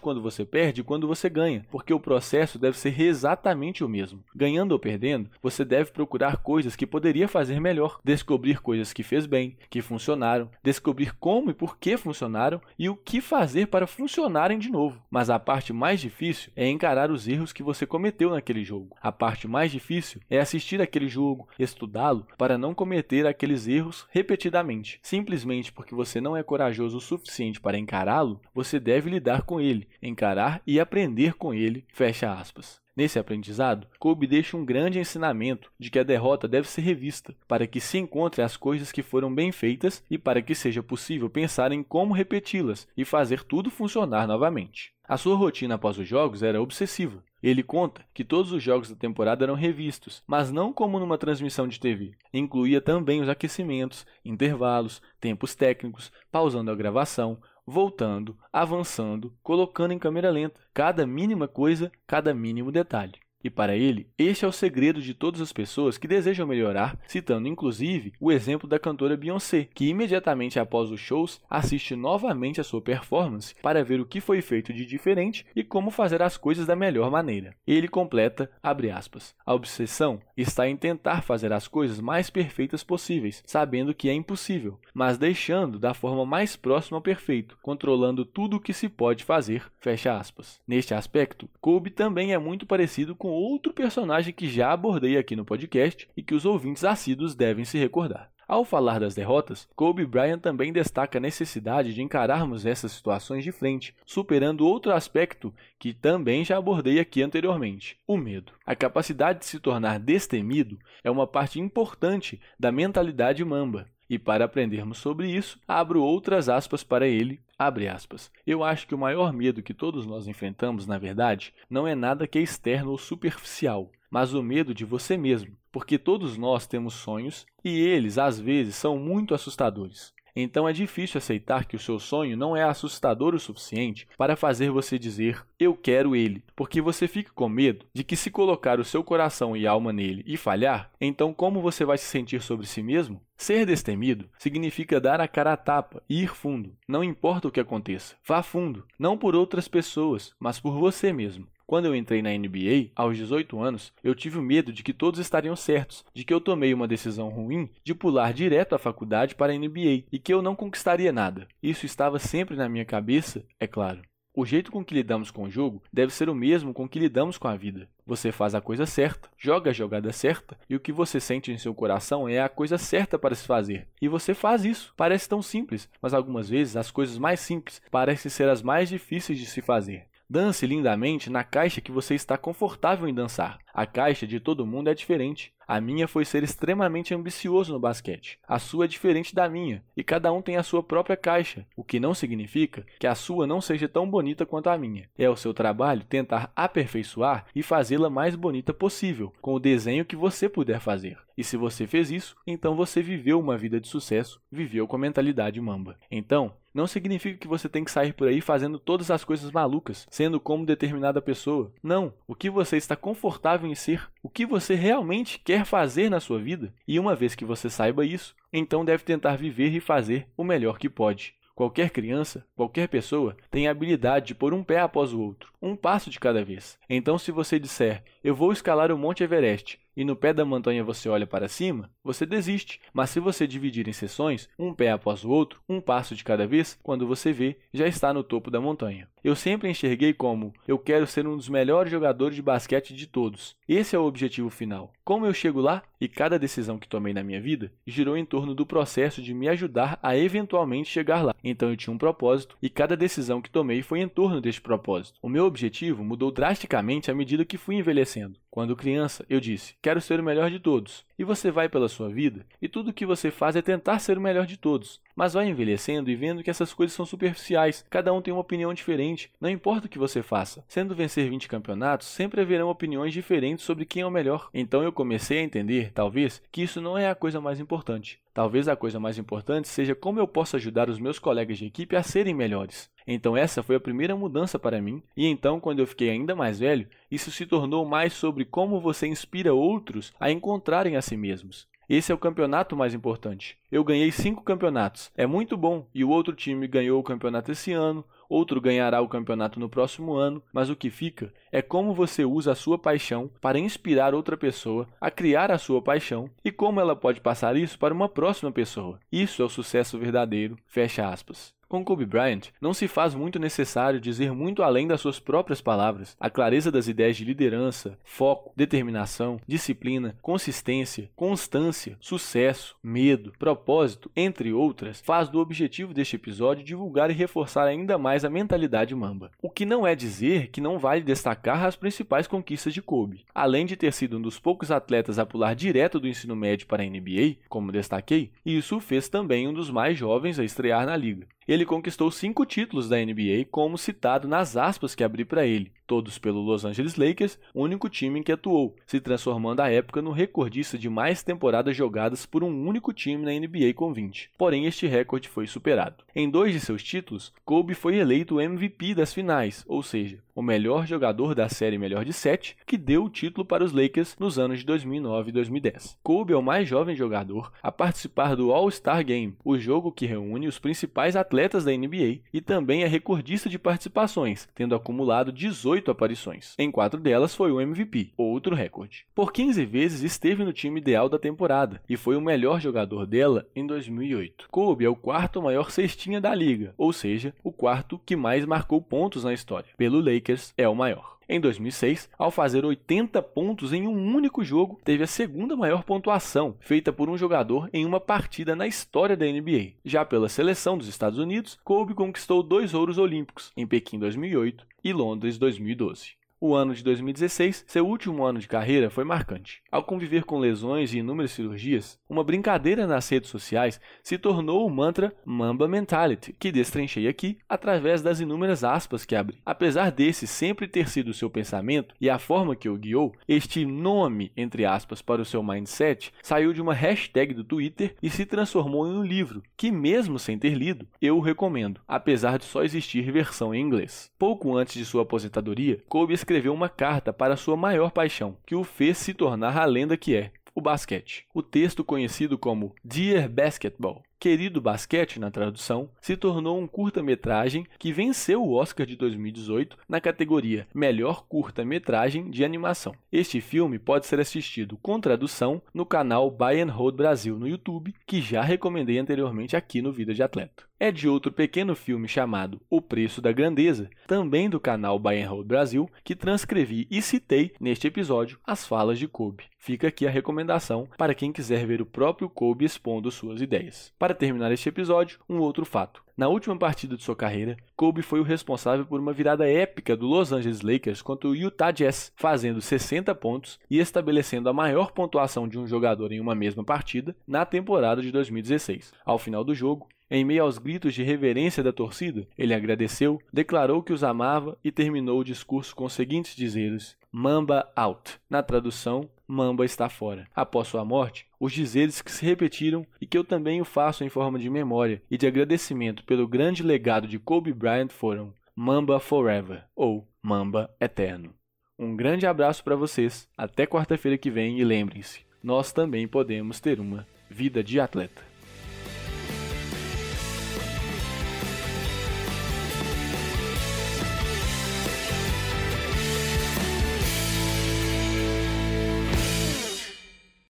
quando 0.00 0.22
você 0.22 0.44
perde 0.44 0.82
e 0.82 0.84
quando 0.84 1.08
você 1.08 1.28
ganha, 1.28 1.66
porque 1.68 1.92
o 1.92 1.98
processo 1.98 2.60
deve 2.60 2.78
ser 2.78 3.00
exatamente 3.00 3.82
o 3.82 3.88
mesmo. 3.88 4.22
Ganhando 4.32 4.70
ou 4.70 4.78
perdendo, 4.78 5.28
você 5.42 5.64
deve 5.64 5.90
procurar 5.90 6.36
coisas 6.36 6.76
que 6.76 6.86
poderia 6.86 7.26
fazer 7.26 7.58
melhor 7.58 7.98
descobrir 8.04 8.60
coisas 8.60 8.92
que 8.92 9.02
fez 9.02 9.26
bem, 9.26 9.56
que 9.68 9.82
funcionaram, 9.82 10.48
descobrir 10.62 11.16
como 11.16 11.50
e 11.50 11.54
por 11.54 11.76
que 11.76 11.96
funcionaram 11.96 12.60
e 12.78 12.88
o 12.88 12.94
que 12.94 13.20
fazer 13.20 13.66
para 13.66 13.88
funcionarem 13.88 14.60
de 14.60 14.70
novo. 14.70 15.02
Mas 15.10 15.28
a 15.28 15.40
parte 15.40 15.72
mais 15.72 16.00
difícil 16.00 16.52
é 16.54 16.68
encarar 16.68 17.10
os 17.10 17.26
erros 17.26 17.52
que 17.52 17.64
você 17.64 17.84
cometeu 17.84 18.30
naquele 18.30 18.62
jogo. 18.62 18.96
A 19.02 19.10
parte 19.10 19.48
mais 19.48 19.72
difícil 19.72 20.20
é 20.30 20.38
assistir 20.38 20.80
aquele 20.80 21.08
jogo, 21.08 21.48
estudá-lo 21.58 22.28
para 22.38 22.56
não 22.56 22.74
cometer 22.74 23.26
aqueles 23.26 23.66
erros 23.66 24.06
repetidamente. 24.10 25.00
Simplesmente 25.02 25.72
porque 25.72 25.96
você 25.96 26.20
não 26.20 26.36
é 26.36 26.44
corajoso 26.44 26.98
o 26.98 27.00
suficiente 27.00 27.60
para 27.60 27.76
encará-lo, 27.76 28.40
você 28.54 28.78
deve 28.78 29.10
lidar 29.10 29.31
com 29.40 29.58
ele, 29.58 29.88
encarar 30.02 30.60
e 30.66 30.78
aprender 30.78 31.32
com 31.32 31.54
ele. 31.54 31.86
Fecha 31.88 32.30
aspas. 32.30 32.82
Nesse 32.94 33.18
aprendizado, 33.18 33.86
Kobe 33.98 34.26
deixa 34.26 34.54
um 34.54 34.66
grande 34.66 34.98
ensinamento 34.98 35.72
de 35.78 35.90
que 35.90 35.98
a 35.98 36.02
derrota 36.02 36.46
deve 36.46 36.68
ser 36.68 36.82
revista, 36.82 37.34
para 37.48 37.66
que 37.66 37.80
se 37.80 37.96
encontre 37.96 38.42
as 38.42 38.54
coisas 38.54 38.92
que 38.92 39.02
foram 39.02 39.34
bem 39.34 39.50
feitas 39.50 40.04
e 40.10 40.18
para 40.18 40.42
que 40.42 40.54
seja 40.54 40.82
possível 40.82 41.30
pensar 41.30 41.72
em 41.72 41.82
como 41.82 42.12
repeti-las 42.12 42.86
e 42.94 43.02
fazer 43.02 43.44
tudo 43.44 43.70
funcionar 43.70 44.28
novamente. 44.28 44.92
A 45.08 45.16
sua 45.16 45.36
rotina 45.36 45.76
após 45.76 45.98
os 45.98 46.06
jogos 46.06 46.42
era 46.42 46.60
obsessiva. 46.60 47.24
Ele 47.42 47.62
conta 47.62 48.04
que 48.14 48.24
todos 48.24 48.52
os 48.52 48.62
jogos 48.62 48.88
da 48.88 48.94
temporada 48.94 49.44
eram 49.44 49.54
revistos, 49.54 50.22
mas 50.26 50.52
não 50.52 50.72
como 50.72 51.00
numa 51.00 51.18
transmissão 51.18 51.66
de 51.66 51.80
TV. 51.80 52.12
Incluía 52.32 52.80
também 52.80 53.20
os 53.20 53.28
aquecimentos, 53.28 54.06
intervalos, 54.24 55.02
tempos 55.20 55.54
técnicos, 55.54 56.12
pausando 56.30 56.70
a 56.70 56.74
gravação, 56.74 57.38
voltando, 57.66 58.36
avançando, 58.52 59.32
colocando 59.42 59.92
em 59.92 59.98
câmera 59.98 60.30
lenta 60.30 60.60
cada 60.72 61.06
mínima 61.06 61.46
coisa, 61.46 61.90
cada 62.06 62.34
mínimo 62.34 62.72
detalhe. 62.72 63.20
E 63.42 63.50
para 63.50 63.76
ele, 63.76 64.06
este 64.16 64.44
é 64.44 64.48
o 64.48 64.52
segredo 64.52 65.00
de 65.00 65.14
todas 65.14 65.40
as 65.40 65.52
pessoas 65.52 65.98
que 65.98 66.08
desejam 66.08 66.46
melhorar, 66.46 66.98
citando 67.06 67.48
inclusive 67.48 68.12
o 68.20 68.30
exemplo 68.30 68.68
da 68.68 68.78
cantora 68.78 69.16
Beyoncé, 69.16 69.68
que 69.74 69.88
imediatamente 69.88 70.58
após 70.58 70.90
os 70.90 71.00
shows 71.00 71.40
assiste 71.48 71.96
novamente 71.96 72.60
a 72.60 72.64
sua 72.64 72.80
performance 72.80 73.54
para 73.62 73.84
ver 73.84 74.00
o 74.00 74.06
que 74.06 74.20
foi 74.20 74.40
feito 74.40 74.72
de 74.72 74.86
diferente 74.86 75.44
e 75.54 75.64
como 75.64 75.90
fazer 75.90 76.22
as 76.22 76.36
coisas 76.36 76.66
da 76.66 76.76
melhor 76.76 77.10
maneira. 77.10 77.54
Ele 77.66 77.88
completa, 77.88 78.50
aspas, 78.94 79.34
a 79.44 79.54
obsessão 79.54 80.20
está 80.36 80.68
em 80.68 80.76
tentar 80.76 81.22
fazer 81.22 81.52
as 81.52 81.66
coisas 81.66 82.00
mais 82.00 82.30
perfeitas 82.30 82.84
possíveis, 82.84 83.42
sabendo 83.46 83.94
que 83.94 84.08
é 84.08 84.12
impossível, 84.12 84.78
mas 84.94 85.18
deixando 85.18 85.78
da 85.78 85.94
forma 85.94 86.24
mais 86.24 86.56
próxima 86.56 86.98
ao 86.98 87.02
perfeito, 87.02 87.58
controlando 87.62 88.24
tudo 88.24 88.56
o 88.56 88.60
que 88.60 88.72
se 88.72 88.88
pode 88.88 89.24
fazer, 89.24 89.64
fecha 89.80 90.16
aspas. 90.16 90.60
Neste 90.66 90.94
aspecto, 90.94 91.48
Kobe 91.60 91.90
também 91.90 92.32
é 92.32 92.38
muito 92.38 92.66
parecido 92.66 93.14
com 93.14 93.31
outro 93.32 93.72
personagem 93.72 94.32
que 94.32 94.48
já 94.48 94.72
abordei 94.72 95.16
aqui 95.16 95.34
no 95.34 95.44
podcast 95.44 96.08
e 96.16 96.22
que 96.22 96.34
os 96.34 96.44
ouvintes 96.44 96.84
assíduos 96.84 97.34
devem 97.34 97.64
se 97.64 97.78
recordar. 97.78 98.30
Ao 98.52 98.66
falar 98.66 99.00
das 99.00 99.14
derrotas, 99.14 99.66
Kobe 99.74 100.04
Bryant 100.04 100.40
também 100.40 100.72
destaca 100.72 101.16
a 101.16 101.20
necessidade 101.20 101.94
de 101.94 102.02
encararmos 102.02 102.66
essas 102.66 102.92
situações 102.92 103.42
de 103.44 103.50
frente, 103.50 103.94
superando 104.04 104.66
outro 104.66 104.92
aspecto 104.92 105.54
que 105.78 105.94
também 105.94 106.44
já 106.44 106.58
abordei 106.58 107.00
aqui 107.00 107.22
anteriormente: 107.22 107.96
o 108.06 108.16
medo. 108.16 108.52
A 108.66 108.76
capacidade 108.76 109.38
de 109.38 109.46
se 109.46 109.58
tornar 109.58 109.98
destemido 109.98 110.78
é 111.02 111.10
uma 111.10 111.26
parte 111.26 111.58
importante 111.58 112.40
da 112.58 112.70
mentalidade 112.70 113.42
mamba. 113.42 113.86
E 114.10 114.18
para 114.18 114.44
aprendermos 114.44 114.98
sobre 114.98 115.30
isso, 115.30 115.58
abro 115.66 116.02
outras 116.02 116.50
aspas 116.50 116.84
para 116.84 117.08
ele, 117.08 117.40
Abre 117.64 117.86
aspas. 117.86 118.28
Eu 118.44 118.64
acho 118.64 118.88
que 118.88 118.94
o 118.94 118.98
maior 118.98 119.32
medo 119.32 119.62
que 119.62 119.72
todos 119.72 120.04
nós 120.04 120.26
enfrentamos, 120.26 120.84
na 120.84 120.98
verdade, 120.98 121.54
não 121.70 121.86
é 121.86 121.94
nada 121.94 122.26
que 122.26 122.36
é 122.36 122.42
externo 122.42 122.90
ou 122.90 122.98
superficial, 122.98 123.88
mas 124.10 124.34
o 124.34 124.42
medo 124.42 124.74
de 124.74 124.84
você 124.84 125.16
mesmo, 125.16 125.56
porque 125.70 125.96
todos 125.96 126.36
nós 126.36 126.66
temos 126.66 126.92
sonhos 126.94 127.46
e 127.64 127.78
eles, 127.78 128.18
às 128.18 128.40
vezes, 128.40 128.74
são 128.74 128.98
muito 128.98 129.32
assustadores. 129.32 130.12
Então 130.34 130.68
é 130.68 130.72
difícil 130.72 131.18
aceitar 131.18 131.66
que 131.66 131.76
o 131.76 131.78
seu 131.78 131.98
sonho 131.98 132.36
não 132.36 132.56
é 132.56 132.62
assustador 132.62 133.34
o 133.34 133.40
suficiente 133.40 134.08
para 134.16 134.36
fazer 134.36 134.70
você 134.70 134.98
dizer 134.98 135.44
eu 135.58 135.74
quero 135.74 136.16
ele, 136.16 136.42
porque 136.56 136.80
você 136.80 137.06
fica 137.06 137.30
com 137.34 137.48
medo 137.48 137.86
de 137.94 138.02
que 138.02 138.16
se 138.16 138.30
colocar 138.30 138.80
o 138.80 138.84
seu 138.84 139.04
coração 139.04 139.56
e 139.56 139.66
alma 139.66 139.92
nele 139.92 140.24
e 140.26 140.36
falhar, 140.36 140.90
então 141.00 141.32
como 141.32 141.60
você 141.60 141.84
vai 141.84 141.98
se 141.98 142.06
sentir 142.06 142.40
sobre 142.42 142.66
si 142.66 142.82
mesmo? 142.82 143.20
Ser 143.36 143.66
destemido 143.66 144.28
significa 144.38 145.00
dar 145.00 145.20
a 145.20 145.26
cara 145.26 145.52
a 145.52 145.56
tapa 145.56 146.00
e 146.08 146.22
ir 146.22 146.28
fundo. 146.28 146.76
Não 146.86 147.02
importa 147.02 147.48
o 147.48 147.50
que 147.50 147.58
aconteça, 147.58 148.14
vá 148.24 148.42
fundo, 148.42 148.86
não 148.98 149.18
por 149.18 149.34
outras 149.34 149.66
pessoas, 149.66 150.32
mas 150.38 150.60
por 150.60 150.78
você 150.78 151.12
mesmo. 151.12 151.48
Quando 151.66 151.86
eu 151.86 151.96
entrei 151.96 152.22
na 152.22 152.30
NBA, 152.30 152.90
aos 152.94 153.16
18 153.16 153.60
anos, 153.60 153.92
eu 154.02 154.14
tive 154.14 154.38
o 154.38 154.42
medo 154.42 154.72
de 154.72 154.82
que 154.82 154.92
todos 154.92 155.20
estariam 155.20 155.56
certos, 155.56 156.04
de 156.14 156.24
que 156.24 156.32
eu 156.32 156.40
tomei 156.40 156.74
uma 156.74 156.88
decisão 156.88 157.28
ruim 157.28 157.70
de 157.84 157.94
pular 157.94 158.32
direto 158.32 158.74
à 158.74 158.78
faculdade 158.78 159.34
para 159.34 159.52
a 159.52 159.56
NBA 159.56 160.04
e 160.10 160.18
que 160.18 160.32
eu 160.32 160.42
não 160.42 160.56
conquistaria 160.56 161.12
nada. 161.12 161.48
Isso 161.62 161.86
estava 161.86 162.18
sempre 162.18 162.56
na 162.56 162.68
minha 162.68 162.84
cabeça, 162.84 163.44
é 163.58 163.66
claro. 163.66 164.02
O 164.34 164.46
jeito 164.46 164.72
com 164.72 164.82
que 164.82 164.94
lidamos 164.94 165.30
com 165.30 165.44
o 165.44 165.50
jogo 165.50 165.82
deve 165.92 166.10
ser 166.10 166.30
o 166.30 166.34
mesmo 166.34 166.72
com 166.72 166.88
que 166.88 166.98
lidamos 166.98 167.36
com 167.36 167.48
a 167.48 167.54
vida. 167.54 167.86
Você 168.06 168.32
faz 168.32 168.54
a 168.54 168.62
coisa 168.62 168.86
certa, 168.86 169.28
joga 169.36 169.68
a 169.68 169.74
jogada 169.74 170.10
certa, 170.10 170.56
e 170.70 170.74
o 170.74 170.80
que 170.80 170.90
você 170.90 171.20
sente 171.20 171.52
em 171.52 171.58
seu 171.58 171.74
coração 171.74 172.26
é 172.26 172.40
a 172.40 172.48
coisa 172.48 172.78
certa 172.78 173.18
para 173.18 173.34
se 173.34 173.46
fazer. 173.46 173.86
E 174.00 174.08
você 174.08 174.32
faz 174.32 174.64
isso. 174.64 174.94
Parece 174.96 175.28
tão 175.28 175.42
simples, 175.42 175.86
mas 176.00 176.14
algumas 176.14 176.48
vezes 176.48 176.76
as 176.76 176.90
coisas 176.90 177.18
mais 177.18 177.40
simples 177.40 177.82
parecem 177.90 178.30
ser 178.30 178.48
as 178.48 178.62
mais 178.62 178.88
difíceis 178.88 179.38
de 179.38 179.44
se 179.44 179.60
fazer. 179.60 180.06
Dance 180.32 180.66
lindamente 180.66 181.28
na 181.28 181.44
caixa 181.44 181.82
que 181.82 181.92
você 181.92 182.14
está 182.14 182.38
confortável 182.38 183.06
em 183.06 183.12
dançar. 183.12 183.58
A 183.70 183.84
caixa 183.84 184.26
de 184.26 184.40
todo 184.40 184.64
mundo 184.64 184.88
é 184.88 184.94
diferente. 184.94 185.52
A 185.68 185.78
minha 185.78 186.08
foi 186.08 186.24
ser 186.24 186.42
extremamente 186.42 187.14
ambicioso 187.14 187.70
no 187.70 187.78
basquete. 187.78 188.38
A 188.48 188.58
sua 188.58 188.86
é 188.86 188.88
diferente 188.88 189.34
da 189.34 189.46
minha, 189.46 189.84
e 189.94 190.02
cada 190.02 190.32
um 190.32 190.40
tem 190.40 190.56
a 190.56 190.62
sua 190.62 190.82
própria 190.82 191.18
caixa, 191.18 191.66
o 191.76 191.84
que 191.84 192.00
não 192.00 192.14
significa 192.14 192.82
que 192.98 193.06
a 193.06 193.14
sua 193.14 193.46
não 193.46 193.60
seja 193.60 193.86
tão 193.86 194.08
bonita 194.08 194.46
quanto 194.46 194.70
a 194.70 194.78
minha. 194.78 195.06
É 195.18 195.28
o 195.28 195.36
seu 195.36 195.52
trabalho 195.52 196.02
tentar 196.04 196.50
aperfeiçoar 196.56 197.44
e 197.54 197.62
fazê-la 197.62 198.08
mais 198.08 198.34
bonita 198.34 198.72
possível, 198.72 199.34
com 199.38 199.52
o 199.52 199.60
desenho 199.60 200.04
que 200.04 200.16
você 200.16 200.48
puder 200.48 200.80
fazer. 200.80 201.18
E 201.36 201.44
se 201.44 201.58
você 201.58 201.86
fez 201.86 202.10
isso, 202.10 202.36
então 202.46 202.74
você 202.74 203.02
viveu 203.02 203.38
uma 203.38 203.58
vida 203.58 203.78
de 203.78 203.88
sucesso, 203.88 204.40
viveu 204.50 204.88
com 204.88 204.96
a 204.96 204.98
mentalidade 204.98 205.60
mamba. 205.60 205.98
Então, 206.10 206.54
não 206.74 206.86
significa 206.86 207.38
que 207.38 207.48
você 207.48 207.68
tem 207.68 207.84
que 207.84 207.90
sair 207.90 208.12
por 208.12 208.28
aí 208.28 208.40
fazendo 208.40 208.78
todas 208.78 209.10
as 209.10 209.24
coisas 209.24 209.50
malucas, 209.50 210.06
sendo 210.10 210.40
como 210.40 210.66
determinada 210.66 211.20
pessoa. 211.20 211.72
Não. 211.82 212.12
O 212.26 212.34
que 212.34 212.50
você 212.50 212.76
está 212.76 212.96
confortável 212.96 213.68
em 213.68 213.74
ser, 213.74 214.08
o 214.22 214.28
que 214.28 214.46
você 214.46 214.74
realmente 214.74 215.38
quer 215.38 215.64
fazer 215.64 216.08
na 216.10 216.20
sua 216.20 216.38
vida. 216.38 216.72
E 216.86 216.98
uma 216.98 217.14
vez 217.14 217.34
que 217.34 217.44
você 217.44 217.68
saiba 217.68 218.04
isso, 218.04 218.34
então 218.52 218.84
deve 218.84 219.04
tentar 219.04 219.36
viver 219.36 219.74
e 219.74 219.80
fazer 219.80 220.26
o 220.36 220.44
melhor 220.44 220.78
que 220.78 220.88
pode. 220.88 221.34
Qualquer 221.54 221.90
criança, 221.90 222.44
qualquer 222.56 222.88
pessoa, 222.88 223.36
tem 223.50 223.68
a 223.68 223.70
habilidade 223.70 224.28
de 224.28 224.34
pôr 224.34 224.54
um 224.54 224.64
pé 224.64 224.80
após 224.80 225.12
o 225.12 225.20
outro, 225.20 225.52
um 225.60 225.76
passo 225.76 226.08
de 226.08 226.18
cada 226.18 226.42
vez. 226.42 226.78
Então, 226.88 227.18
se 227.18 227.30
você 227.30 227.58
disser, 227.58 228.02
eu 228.24 228.34
vou 228.34 228.52
escalar 228.52 228.90
o 228.90 228.96
Monte 228.96 229.22
Everest, 229.22 229.78
e 229.96 230.04
no 230.04 230.16
pé 230.16 230.32
da 230.32 230.44
montanha 230.44 230.84
você 230.84 231.08
olha 231.08 231.26
para 231.26 231.48
cima, 231.48 231.90
você 232.02 232.26
desiste. 232.26 232.80
Mas 232.92 233.10
se 233.10 233.20
você 233.20 233.46
dividir 233.46 233.88
em 233.88 233.92
sessões, 233.92 234.48
um 234.58 234.74
pé 234.74 234.90
após 234.90 235.24
o 235.24 235.30
outro, 235.30 235.60
um 235.68 235.80
passo 235.80 236.14
de 236.14 236.24
cada 236.24 236.46
vez, 236.46 236.78
quando 236.82 237.06
você 237.06 237.32
vê, 237.32 237.56
já 237.72 237.86
está 237.86 238.12
no 238.12 238.24
topo 238.24 238.50
da 238.50 238.60
montanha. 238.60 239.08
Eu 239.24 239.36
sempre 239.36 239.70
enxerguei 239.70 240.12
como 240.12 240.52
eu 240.66 240.76
quero 240.78 241.06
ser 241.06 241.26
um 241.28 241.36
dos 241.36 241.48
melhores 241.48 241.92
jogadores 241.92 242.34
de 242.34 242.42
basquete 242.42 242.92
de 242.92 243.06
todos. 243.06 243.56
Esse 243.68 243.94
é 243.94 243.98
o 243.98 244.04
objetivo 244.04 244.50
final. 244.50 244.92
Como 245.04 245.24
eu 245.24 245.32
chego 245.32 245.60
lá? 245.60 245.82
E 246.00 246.08
cada 246.08 246.38
decisão 246.38 246.78
que 246.78 246.88
tomei 246.88 247.12
na 247.12 247.22
minha 247.22 247.40
vida 247.40 247.72
girou 247.86 248.16
em 248.16 248.24
torno 248.24 248.52
do 248.52 248.66
processo 248.66 249.22
de 249.22 249.32
me 249.32 249.48
ajudar 249.48 249.98
a 250.02 250.16
eventualmente 250.16 250.90
chegar 250.90 251.22
lá. 251.22 251.34
Então 251.44 251.70
eu 251.70 251.76
tinha 251.76 251.94
um 251.94 251.98
propósito 251.98 252.56
e 252.60 252.68
cada 252.68 252.96
decisão 252.96 253.40
que 253.40 253.50
tomei 253.50 253.82
foi 253.82 254.00
em 254.00 254.08
torno 254.08 254.40
deste 254.40 254.60
propósito. 254.60 255.18
O 255.22 255.28
meu 255.28 255.44
objetivo 255.44 256.02
mudou 256.02 256.32
drasticamente 256.32 257.10
à 257.10 257.14
medida 257.14 257.44
que 257.44 257.56
fui 257.56 257.76
envelhecendo. 257.76 258.38
Quando 258.50 258.76
criança, 258.76 259.24
eu 259.30 259.40
disse: 259.40 259.74
quero 259.82 260.00
ser 260.00 260.20
o 260.20 260.22
melhor 260.22 260.50
de 260.50 260.60
todos. 260.60 261.04
E 261.22 261.24
você 261.24 261.52
vai 261.52 261.68
pela 261.68 261.88
sua 261.88 262.08
vida 262.08 262.44
e 262.60 262.68
tudo 262.68 262.90
o 262.90 262.92
que 262.92 263.06
você 263.06 263.30
faz 263.30 263.54
é 263.54 263.62
tentar 263.62 264.00
ser 264.00 264.18
o 264.18 264.20
melhor 264.20 264.44
de 264.44 264.56
todos. 264.56 265.00
Mas 265.14 265.34
vai 265.34 265.46
envelhecendo 265.46 266.10
e 266.10 266.16
vendo 266.16 266.42
que 266.42 266.50
essas 266.50 266.74
coisas 266.74 266.96
são 266.96 267.06
superficiais, 267.06 267.86
cada 267.88 268.12
um 268.12 268.20
tem 268.20 268.34
uma 268.34 268.40
opinião 268.40 268.74
diferente, 268.74 269.30
não 269.40 269.48
importa 269.48 269.86
o 269.86 269.88
que 269.88 270.00
você 270.00 270.20
faça. 270.20 270.64
Sendo 270.66 270.96
vencer 270.96 271.30
20 271.30 271.46
campeonatos, 271.46 272.08
sempre 272.08 272.40
haverão 272.40 272.68
opiniões 272.68 273.12
diferentes 273.12 273.64
sobre 273.64 273.84
quem 273.84 274.02
é 274.02 274.06
o 274.06 274.10
melhor. 274.10 274.50
Então 274.52 274.82
eu 274.82 274.90
comecei 274.90 275.38
a 275.38 275.42
entender, 275.42 275.92
talvez, 275.92 276.42
que 276.50 276.62
isso 276.62 276.80
não 276.80 276.98
é 276.98 277.08
a 277.08 277.14
coisa 277.14 277.40
mais 277.40 277.60
importante. 277.60 278.18
Talvez 278.34 278.66
a 278.66 278.74
coisa 278.74 278.98
mais 278.98 279.18
importante 279.18 279.68
seja 279.68 279.94
como 279.94 280.18
eu 280.18 280.26
posso 280.26 280.56
ajudar 280.56 280.88
os 280.88 280.98
meus 280.98 281.18
colegas 281.18 281.58
de 281.58 281.66
equipe 281.66 281.94
a 281.94 282.02
serem 282.02 282.34
melhores. 282.34 282.90
Então 283.06 283.36
essa 283.36 283.62
foi 283.62 283.76
a 283.76 283.80
primeira 283.80 284.16
mudança 284.16 284.58
para 284.58 284.80
mim, 284.80 285.02
e 285.16 285.26
então 285.26 285.60
quando 285.60 285.80
eu 285.80 285.86
fiquei 285.86 286.08
ainda 286.08 286.34
mais 286.34 286.58
velho, 286.58 286.88
isso 287.10 287.30
se 287.30 287.44
tornou 287.44 287.84
mais 287.84 288.12
sobre 288.12 288.44
como 288.44 288.80
você 288.80 289.06
inspira 289.06 289.52
outros 289.52 290.12
a 290.18 290.30
encontrarem 290.30 290.96
a 290.96 291.02
mesmos. 291.16 291.66
Esse 291.88 292.10
é 292.10 292.14
o 292.14 292.18
campeonato 292.18 292.76
mais 292.76 292.94
importante. 292.94 293.58
Eu 293.70 293.84
ganhei 293.84 294.10
cinco 294.10 294.42
campeonatos. 294.42 295.10
É 295.16 295.26
muito 295.26 295.56
bom. 295.56 295.86
E 295.94 296.04
o 296.04 296.08
outro 296.08 296.34
time 296.34 296.66
ganhou 296.66 296.98
o 296.98 297.02
campeonato 297.02 297.52
esse 297.52 297.72
ano, 297.72 298.04
outro 298.28 298.60
ganhará 298.60 299.00
o 299.02 299.08
campeonato 299.08 299.60
no 299.60 299.68
próximo 299.68 300.14
ano, 300.14 300.42
mas 300.52 300.70
o 300.70 300.76
que 300.76 300.88
fica 300.88 301.32
é 301.50 301.60
como 301.60 301.92
você 301.92 302.24
usa 302.24 302.52
a 302.52 302.54
sua 302.54 302.78
paixão 302.78 303.30
para 303.40 303.58
inspirar 303.58 304.14
outra 304.14 304.36
pessoa 304.36 304.88
a 305.00 305.10
criar 305.10 305.50
a 305.50 305.58
sua 305.58 305.82
paixão 305.82 306.30
e 306.42 306.50
como 306.50 306.80
ela 306.80 306.96
pode 306.96 307.20
passar 307.20 307.56
isso 307.56 307.78
para 307.78 307.92
uma 307.92 308.08
próxima 308.08 308.50
pessoa. 308.50 308.98
Isso 309.10 309.42
é 309.42 309.44
o 309.44 309.50
sucesso 309.50 309.98
verdadeiro. 309.98 310.56
Fecha 310.66 311.06
aspas. 311.06 311.54
Com 311.72 311.82
Kobe 311.82 312.04
Bryant, 312.04 312.50
não 312.60 312.74
se 312.74 312.86
faz 312.86 313.14
muito 313.14 313.38
necessário 313.38 313.98
dizer 313.98 314.30
muito 314.30 314.62
além 314.62 314.86
das 314.86 315.00
suas 315.00 315.18
próprias 315.18 315.62
palavras. 315.62 316.14
A 316.20 316.28
clareza 316.28 316.70
das 316.70 316.86
ideias 316.86 317.16
de 317.16 317.24
liderança, 317.24 317.98
foco, 318.04 318.52
determinação, 318.54 319.40
disciplina, 319.46 320.14
consistência, 320.20 321.08
constância, 321.16 321.96
sucesso, 321.98 322.76
medo, 322.82 323.32
propósito, 323.38 324.10
entre 324.14 324.52
outras, 324.52 325.00
faz 325.00 325.30
do 325.30 325.38
objetivo 325.38 325.94
deste 325.94 326.16
episódio 326.16 326.62
divulgar 326.62 327.10
e 327.10 327.14
reforçar 327.14 327.64
ainda 327.64 327.96
mais 327.96 328.22
a 328.22 328.28
mentalidade 328.28 328.94
mamba. 328.94 329.30
O 329.40 329.48
que 329.48 329.64
não 329.64 329.86
é 329.86 329.94
dizer 329.94 330.48
que 330.48 330.60
não 330.60 330.78
vale 330.78 331.00
destacar 331.00 331.64
as 331.64 331.74
principais 331.74 332.26
conquistas 332.26 332.74
de 332.74 332.82
Kobe. 332.82 333.24
Além 333.34 333.64
de 333.64 333.76
ter 333.76 333.94
sido 333.94 334.18
um 334.18 334.20
dos 334.20 334.38
poucos 334.38 334.70
atletas 334.70 335.18
a 335.18 335.24
pular 335.24 335.54
direto 335.54 335.98
do 335.98 336.06
ensino 336.06 336.36
médio 336.36 336.66
para 336.66 336.82
a 336.82 336.86
NBA, 336.86 337.36
como 337.48 337.72
destaquei, 337.72 338.30
isso 338.44 338.78
fez 338.78 339.08
também 339.08 339.48
um 339.48 339.54
dos 339.54 339.70
mais 339.70 339.96
jovens 339.96 340.38
a 340.38 340.44
estrear 340.44 340.84
na 340.84 340.94
liga. 340.94 341.26
Ele 341.46 341.64
conquistou 341.64 342.10
cinco 342.10 342.46
títulos 342.46 342.88
da 342.88 342.96
NBA, 342.96 343.46
como 343.50 343.76
citado 343.76 344.28
nas 344.28 344.56
aspas 344.56 344.94
que 344.94 345.02
abri 345.02 345.24
para 345.24 345.46
ele, 345.46 345.72
todos 345.92 346.16
pelo 346.16 346.40
Los 346.40 346.64
Angeles 346.64 346.96
Lakers, 346.96 347.38
o 347.52 347.62
único 347.62 347.86
time 347.86 348.18
em 348.18 348.22
que 348.22 348.32
atuou, 348.32 348.74
se 348.86 348.98
transformando 348.98 349.60
à 349.60 349.70
época 349.70 350.00
no 350.00 350.10
recordista 350.10 350.78
de 350.78 350.88
mais 350.88 351.22
temporadas 351.22 351.76
jogadas 351.76 352.24
por 352.24 352.42
um 352.42 352.66
único 352.66 352.94
time 352.94 353.22
na 353.22 353.30
NBA 353.30 353.74
com 353.74 353.92
20. 353.92 354.30
Porém, 354.38 354.64
este 354.64 354.86
recorde 354.86 355.28
foi 355.28 355.46
superado. 355.46 356.02
Em 356.16 356.30
dois 356.30 356.54
de 356.54 356.60
seus 356.60 356.82
títulos, 356.82 357.30
Kobe 357.44 357.74
foi 357.74 357.96
eleito 357.96 358.36
o 358.36 358.40
MVP 358.40 358.94
das 358.94 359.12
finais, 359.12 359.66
ou 359.68 359.82
seja, 359.82 360.22
o 360.34 360.42
melhor 360.42 360.86
jogador 360.86 361.34
da 361.34 361.48
série 361.48 361.78
melhor 361.78 362.04
de 362.04 362.12
7, 362.12 362.56
que 362.66 362.78
deu 362.78 363.04
o 363.04 363.10
título 363.10 363.44
para 363.44 363.64
os 363.64 363.72
Lakers 363.72 364.16
nos 364.18 364.38
anos 364.38 364.60
de 364.60 364.66
2009 364.66 365.28
e 365.28 365.32
2010. 365.32 365.98
Kobe 366.02 366.32
é 366.32 366.36
o 366.36 366.42
mais 366.42 366.66
jovem 366.66 366.96
jogador 366.96 367.52
a 367.62 367.70
participar 367.70 368.34
do 368.34 368.52
All-Star 368.52 369.04
Game, 369.04 369.36
o 369.44 369.58
jogo 369.58 369.92
que 369.92 370.06
reúne 370.06 370.48
os 370.48 370.58
principais 370.58 371.16
atletas 371.16 371.64
da 371.64 371.72
NBA 371.72 372.20
e 372.32 372.40
também 372.40 372.82
é 372.82 372.86
recordista 372.86 373.48
de 373.48 373.58
participações, 373.58 374.48
tendo 374.54 374.74
acumulado 374.74 375.32
18 375.32 375.81
aparições. 375.90 376.54
Em 376.58 376.70
quatro 376.70 377.00
delas 377.00 377.34
foi 377.34 377.50
o 377.50 377.60
MVP, 377.60 378.12
outro 378.16 378.54
recorde. 378.54 379.06
Por 379.14 379.32
15 379.32 379.64
vezes 379.64 380.02
esteve 380.02 380.44
no 380.44 380.52
time 380.52 380.80
ideal 380.80 381.08
da 381.08 381.18
temporada 381.18 381.82
e 381.88 381.96
foi 381.96 382.16
o 382.16 382.20
melhor 382.20 382.60
jogador 382.60 383.06
dela 383.06 383.46
em 383.54 383.66
2008. 383.66 384.48
Kobe 384.50 384.84
é 384.84 384.88
o 384.88 384.96
quarto 384.96 385.42
maior 385.42 385.70
cestinha 385.70 386.20
da 386.20 386.34
liga, 386.34 386.74
ou 386.76 386.92
seja, 386.92 387.34
o 387.42 387.52
quarto 387.52 388.00
que 388.04 388.16
mais 388.16 388.44
marcou 388.44 388.80
pontos 388.80 389.24
na 389.24 389.32
história. 389.32 389.70
Pelo 389.76 390.00
Lakers 390.00 390.52
é 390.56 390.68
o 390.68 390.74
maior. 390.74 391.18
Em 391.28 391.40
2006, 391.40 392.08
ao 392.18 392.30
fazer 392.30 392.64
80 392.64 393.22
pontos 393.22 393.72
em 393.72 393.86
um 393.86 394.14
único 394.14 394.44
jogo, 394.44 394.80
teve 394.84 395.04
a 395.04 395.06
segunda 395.06 395.56
maior 395.56 395.84
pontuação 395.84 396.56
feita 396.60 396.92
por 396.92 397.08
um 397.08 397.16
jogador 397.16 397.68
em 397.72 397.84
uma 397.84 398.00
partida 398.00 398.56
na 398.56 398.66
história 398.66 399.16
da 399.16 399.26
NBA. 399.26 399.72
Já 399.84 400.04
pela 400.04 400.28
seleção 400.28 400.76
dos 400.76 400.88
Estados 400.88 401.18
Unidos, 401.18 401.58
Kobe 401.64 401.94
conquistou 401.94 402.42
dois 402.42 402.74
ouros 402.74 402.98
olímpicos, 402.98 403.52
em 403.56 403.66
Pequim 403.66 403.98
2008 403.98 404.66
e 404.84 404.92
Londres 404.92 405.38
2012. 405.38 406.21
O 406.44 406.56
ano 406.56 406.74
de 406.74 406.82
2016, 406.82 407.64
seu 407.68 407.86
último 407.86 408.24
ano 408.24 408.40
de 408.40 408.48
carreira, 408.48 408.90
foi 408.90 409.04
marcante. 409.04 409.62
Ao 409.70 409.84
conviver 409.84 410.24
com 410.24 410.40
lesões 410.40 410.92
e 410.92 410.98
inúmeras 410.98 411.30
cirurgias, 411.30 412.00
uma 412.10 412.24
brincadeira 412.24 412.84
nas 412.84 413.08
redes 413.08 413.30
sociais 413.30 413.80
se 414.02 414.18
tornou 414.18 414.66
o 414.66 414.68
mantra 414.68 415.14
Mamba 415.24 415.68
Mentality, 415.68 416.34
que 416.36 416.50
destrinchei 416.50 417.06
aqui 417.06 417.38
através 417.48 418.02
das 418.02 418.18
inúmeras 418.18 418.64
aspas 418.64 419.04
que 419.04 419.14
abri. 419.14 419.38
Apesar 419.46 419.92
desse 419.92 420.26
sempre 420.26 420.66
ter 420.66 420.88
sido 420.88 421.14
seu 421.14 421.30
pensamento 421.30 421.94
e 422.00 422.10
a 422.10 422.18
forma 422.18 422.56
que 422.56 422.68
o 422.68 422.76
guiou, 422.76 423.14
este 423.28 423.64
nome, 423.64 424.32
entre 424.36 424.64
aspas, 424.64 425.00
para 425.00 425.22
o 425.22 425.24
seu 425.24 425.44
mindset 425.44 426.12
saiu 426.24 426.52
de 426.52 426.60
uma 426.60 426.74
hashtag 426.74 427.34
do 427.34 427.44
Twitter 427.44 427.94
e 428.02 428.10
se 428.10 428.26
transformou 428.26 428.84
em 428.88 428.96
um 428.96 429.04
livro, 429.04 429.44
que 429.56 429.70
mesmo 429.70 430.18
sem 430.18 430.36
ter 430.36 430.54
lido, 430.54 430.88
eu 431.00 431.18
o 431.18 431.20
recomendo, 431.20 431.80
apesar 431.86 432.36
de 432.36 432.46
só 432.46 432.64
existir 432.64 433.12
versão 433.12 433.54
em 433.54 433.62
inglês. 433.62 434.10
Pouco 434.18 434.56
antes 434.56 434.74
de 434.74 434.84
sua 434.84 435.02
aposentadoria, 435.02 435.80
Kobe 435.88 436.12
escreveu 436.12 436.31
escreveu 436.32 436.54
uma 436.54 436.68
carta 436.70 437.12
para 437.12 437.36
sua 437.36 437.58
maior 437.58 437.90
paixão, 437.90 438.38
que 438.46 438.54
o 438.54 438.64
fez 438.64 438.96
se 438.96 439.12
tornar 439.12 439.54
a 439.58 439.66
lenda 439.66 439.98
que 439.98 440.16
é, 440.16 440.30
o 440.54 440.62
basquete. 440.62 441.26
O 441.34 441.42
texto 441.42 441.84
conhecido 441.84 442.38
como 442.38 442.74
Dear 442.82 443.28
Basketball 443.28 444.02
Querido 444.22 444.60
Basquete, 444.60 445.18
na 445.18 445.32
tradução, 445.32 445.90
se 446.00 446.16
tornou 446.16 446.56
um 446.56 446.64
curta-metragem 446.64 447.66
que 447.76 447.92
venceu 447.92 448.40
o 448.40 448.52
Oscar 448.52 448.86
de 448.86 448.94
2018 448.94 449.76
na 449.88 450.00
categoria 450.00 450.64
Melhor 450.72 451.26
Curta-Metragem 451.26 452.30
de 452.30 452.44
Animação. 452.44 452.94
Este 453.10 453.40
filme 453.40 453.80
pode 453.80 454.06
ser 454.06 454.20
assistido 454.20 454.76
com 454.76 455.00
tradução 455.00 455.60
no 455.74 455.84
canal 455.84 456.30
Buy 456.30 456.60
and 456.60 456.70
Hold 456.70 456.94
Brasil 456.94 457.36
no 457.36 457.48
YouTube, 457.48 457.92
que 458.06 458.20
já 458.20 458.42
recomendei 458.42 458.96
anteriormente 458.96 459.56
aqui 459.56 459.82
no 459.82 459.90
Vida 459.90 460.14
de 460.14 460.22
Atleta. 460.22 460.70
É 460.78 460.90
de 460.90 461.08
outro 461.08 461.30
pequeno 461.30 461.76
filme 461.76 462.08
chamado 462.08 462.60
O 462.68 462.80
Preço 462.80 463.22
da 463.22 463.30
Grandeza, 463.30 463.88
também 464.06 464.50
do 464.50 464.58
canal 464.58 464.98
Buy 464.98 465.22
and 465.22 465.30
Hold 465.30 465.46
Brasil, 465.46 465.88
que 466.02 466.16
transcrevi 466.16 466.88
e 466.90 467.00
citei 467.00 467.52
neste 467.60 467.86
episódio 467.86 468.38
as 468.44 468.66
falas 468.66 468.98
de 468.98 469.06
Kobe. 469.06 469.44
Fica 469.58 469.86
aqui 469.86 470.08
a 470.08 470.10
recomendação 470.10 470.88
para 470.98 471.14
quem 471.14 471.30
quiser 471.30 471.64
ver 471.64 471.80
o 471.80 471.86
próprio 471.86 472.28
Kobe 472.28 472.64
expondo 472.64 473.12
suas 473.12 473.40
ideias. 473.40 473.92
Para 473.96 474.11
para 474.12 474.18
terminar 474.18 474.52
este 474.52 474.68
episódio, 474.68 475.18
um 475.26 475.38
outro 475.38 475.64
fato. 475.64 476.04
Na 476.14 476.28
última 476.28 476.54
partida 476.54 476.96
de 476.96 477.02
sua 477.02 477.16
carreira, 477.16 477.56
Kobe 477.74 478.02
foi 478.02 478.20
o 478.20 478.24
responsável 478.24 478.84
por 478.84 479.00
uma 479.00 479.12
virada 479.12 479.50
épica 479.50 479.96
do 479.96 480.06
Los 480.06 480.32
Angeles 480.32 480.60
Lakers 480.60 481.00
contra 481.00 481.30
o 481.30 481.34
Utah 481.34 481.70
Jazz, 481.70 482.12
fazendo 482.14 482.60
60 482.60 483.14
pontos 483.14 483.58
e 483.70 483.78
estabelecendo 483.78 484.50
a 484.50 484.52
maior 484.52 484.92
pontuação 484.92 485.48
de 485.48 485.58
um 485.58 485.66
jogador 485.66 486.12
em 486.12 486.20
uma 486.20 486.34
mesma 486.34 486.62
partida 486.62 487.16
na 487.26 487.46
temporada 487.46 488.02
de 488.02 488.12
2016. 488.12 488.92
Ao 489.02 489.18
final 489.18 489.42
do 489.42 489.54
jogo, 489.54 489.88
em 490.10 490.26
meio 490.26 490.42
aos 490.42 490.58
gritos 490.58 490.92
de 490.92 491.02
reverência 491.02 491.62
da 491.62 491.72
torcida, 491.72 492.28
ele 492.36 492.52
agradeceu, 492.52 493.18
declarou 493.32 493.82
que 493.82 493.94
os 493.94 494.04
amava 494.04 494.58
e 494.62 494.70
terminou 494.70 495.20
o 495.20 495.24
discurso 495.24 495.74
com 495.74 495.86
os 495.86 495.94
seguintes 495.94 496.36
dizeres: 496.36 496.98
Mamba 497.10 497.66
out. 497.74 498.20
Na 498.28 498.42
tradução, 498.42 499.08
Mamba 499.32 499.64
está 499.64 499.88
fora. 499.88 500.28
Após 500.34 500.68
sua 500.68 500.84
morte, 500.84 501.26
os 501.40 501.52
dizeres 501.52 502.02
que 502.02 502.12
se 502.12 502.22
repetiram 502.22 502.86
e 503.00 503.06
que 503.06 503.16
eu 503.16 503.24
também 503.24 503.62
o 503.62 503.64
faço 503.64 504.04
em 504.04 504.10
forma 504.10 504.38
de 504.38 504.50
memória 504.50 505.02
e 505.10 505.16
de 505.16 505.26
agradecimento 505.26 506.04
pelo 506.04 506.28
grande 506.28 506.62
legado 506.62 507.08
de 507.08 507.18
Kobe 507.18 507.50
Bryant 507.50 507.88
foram 507.88 508.34
Mamba 508.54 509.00
Forever 509.00 509.64
ou 509.74 510.06
Mamba 510.22 510.70
Eterno. 510.78 511.32
Um 511.78 511.96
grande 511.96 512.26
abraço 512.26 512.62
para 512.62 512.76
vocês, 512.76 513.26
até 513.34 513.66
quarta-feira 513.66 514.18
que 514.18 514.30
vem 514.30 514.60
e 514.60 514.64
lembrem-se, 514.64 515.24
nós 515.42 515.72
também 515.72 516.06
podemos 516.06 516.60
ter 516.60 516.78
uma 516.78 517.06
vida 517.30 517.64
de 517.64 517.80
atleta. 517.80 518.31